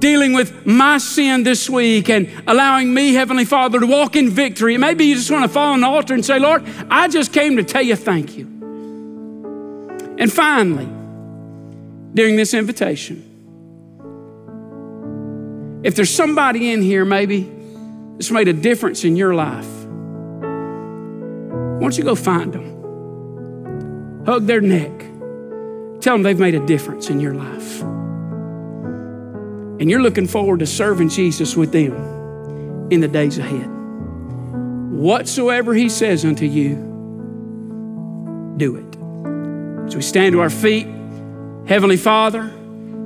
dealing 0.00 0.32
with 0.32 0.66
my 0.66 0.98
sin 0.98 1.42
this 1.44 1.68
week 1.68 2.08
and 2.08 2.28
allowing 2.46 2.92
me, 2.92 3.12
Heavenly 3.12 3.44
Father, 3.44 3.78
to 3.80 3.86
walk 3.86 4.16
in 4.16 4.30
victory. 4.30 4.76
Maybe 4.78 5.04
you 5.04 5.14
just 5.14 5.30
want 5.30 5.44
to 5.44 5.48
fall 5.48 5.74
on 5.74 5.80
the 5.82 5.86
altar 5.86 6.14
and 6.14 6.24
say, 6.24 6.38
Lord, 6.38 6.64
I 6.90 7.06
just 7.08 7.32
came 7.32 7.56
to 7.56 7.62
tell 7.62 7.82
you 7.82 7.96
thank 7.96 8.36
you. 8.36 8.46
And 10.18 10.32
finally, 10.32 10.88
during 12.14 12.36
this 12.36 12.54
invitation, 12.54 13.26
if 15.82 15.94
there's 15.94 16.10
somebody 16.10 16.72
in 16.72 16.82
here 16.82 17.04
maybe 17.04 17.50
that's 18.14 18.30
made 18.30 18.48
a 18.48 18.52
difference 18.52 19.04
in 19.04 19.16
your 19.16 19.34
life, 19.34 19.68
why 21.80 21.80
don't 21.80 21.96
you 21.96 22.04
go 22.04 22.14
find 22.14 22.52
them? 22.52 24.24
Hug 24.26 24.46
their 24.46 24.60
neck. 24.60 24.99
Tell 26.00 26.14
them 26.14 26.22
they've 26.22 26.38
made 26.38 26.54
a 26.54 26.64
difference 26.66 27.10
in 27.10 27.20
your 27.20 27.34
life 27.34 27.82
and 29.80 29.90
you're 29.90 30.02
looking 30.02 30.26
forward 30.26 30.58
to 30.58 30.66
serving 30.66 31.08
Jesus 31.08 31.56
with 31.56 31.72
them 31.72 31.94
in 32.90 33.00
the 33.00 33.08
days 33.08 33.38
ahead. 33.38 33.66
Whatsoever 34.90 35.72
He 35.72 35.88
says 35.88 36.22
unto 36.26 36.44
you, 36.44 36.74
do 38.58 38.76
it. 38.76 39.86
As 39.86 39.96
we 39.96 40.02
stand 40.02 40.34
to 40.34 40.40
our 40.40 40.50
feet, 40.50 40.86
Heavenly 41.66 41.96
Father, 41.96 42.52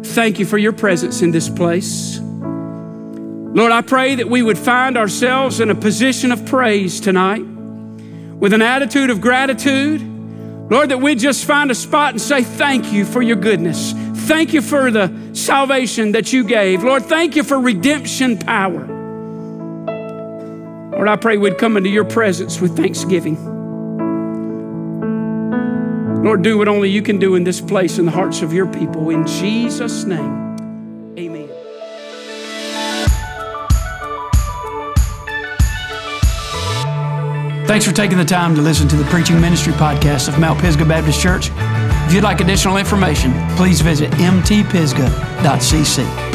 thank 0.02 0.40
you 0.40 0.46
for 0.46 0.58
your 0.58 0.72
presence 0.72 1.22
in 1.22 1.30
this 1.30 1.48
place. 1.48 2.18
Lord, 2.18 3.70
I 3.70 3.82
pray 3.82 4.16
that 4.16 4.28
we 4.28 4.42
would 4.42 4.58
find 4.58 4.96
ourselves 4.96 5.60
in 5.60 5.70
a 5.70 5.76
position 5.76 6.32
of 6.32 6.44
praise 6.44 6.98
tonight 6.98 7.44
with 7.44 8.52
an 8.52 8.62
attitude 8.62 9.10
of 9.10 9.20
gratitude. 9.20 10.00
Lord, 10.70 10.90
that 10.90 10.98
we'd 10.98 11.18
just 11.18 11.44
find 11.44 11.70
a 11.70 11.74
spot 11.74 12.10
and 12.10 12.20
say, 12.20 12.42
Thank 12.42 12.92
you 12.92 13.04
for 13.04 13.20
your 13.22 13.36
goodness. 13.36 13.92
Thank 14.26 14.54
you 14.54 14.62
for 14.62 14.90
the 14.90 15.30
salvation 15.34 16.12
that 16.12 16.32
you 16.32 16.44
gave. 16.44 16.82
Lord, 16.82 17.04
thank 17.04 17.36
you 17.36 17.44
for 17.44 17.60
redemption 17.60 18.38
power. 18.38 18.86
Lord, 20.92 21.08
I 21.08 21.16
pray 21.16 21.36
we'd 21.36 21.58
come 21.58 21.76
into 21.76 21.90
your 21.90 22.04
presence 22.04 22.60
with 22.60 22.76
thanksgiving. 22.76 23.52
Lord, 26.22 26.40
do 26.40 26.56
what 26.56 26.68
only 26.68 26.88
you 26.88 27.02
can 27.02 27.18
do 27.18 27.34
in 27.34 27.44
this 27.44 27.60
place 27.60 27.98
in 27.98 28.06
the 28.06 28.12
hearts 28.12 28.40
of 28.40 28.54
your 28.54 28.66
people. 28.66 29.10
In 29.10 29.26
Jesus' 29.26 30.04
name. 30.04 30.43
Thanks 37.66 37.86
for 37.86 37.92
taking 37.92 38.18
the 38.18 38.24
time 38.24 38.54
to 38.54 38.60
listen 38.60 38.86
to 38.88 38.96
the 38.96 39.04
preaching 39.04 39.40
ministry 39.40 39.72
podcast 39.72 40.28
of 40.28 40.38
Mount 40.38 40.60
Pisgah 40.60 40.84
Baptist 40.84 41.20
Church. 41.20 41.50
If 42.06 42.12
you'd 42.12 42.22
like 42.22 42.40
additional 42.40 42.76
information, 42.76 43.32
please 43.56 43.80
visit 43.80 44.10
mtpisgah.cc. 44.12 46.33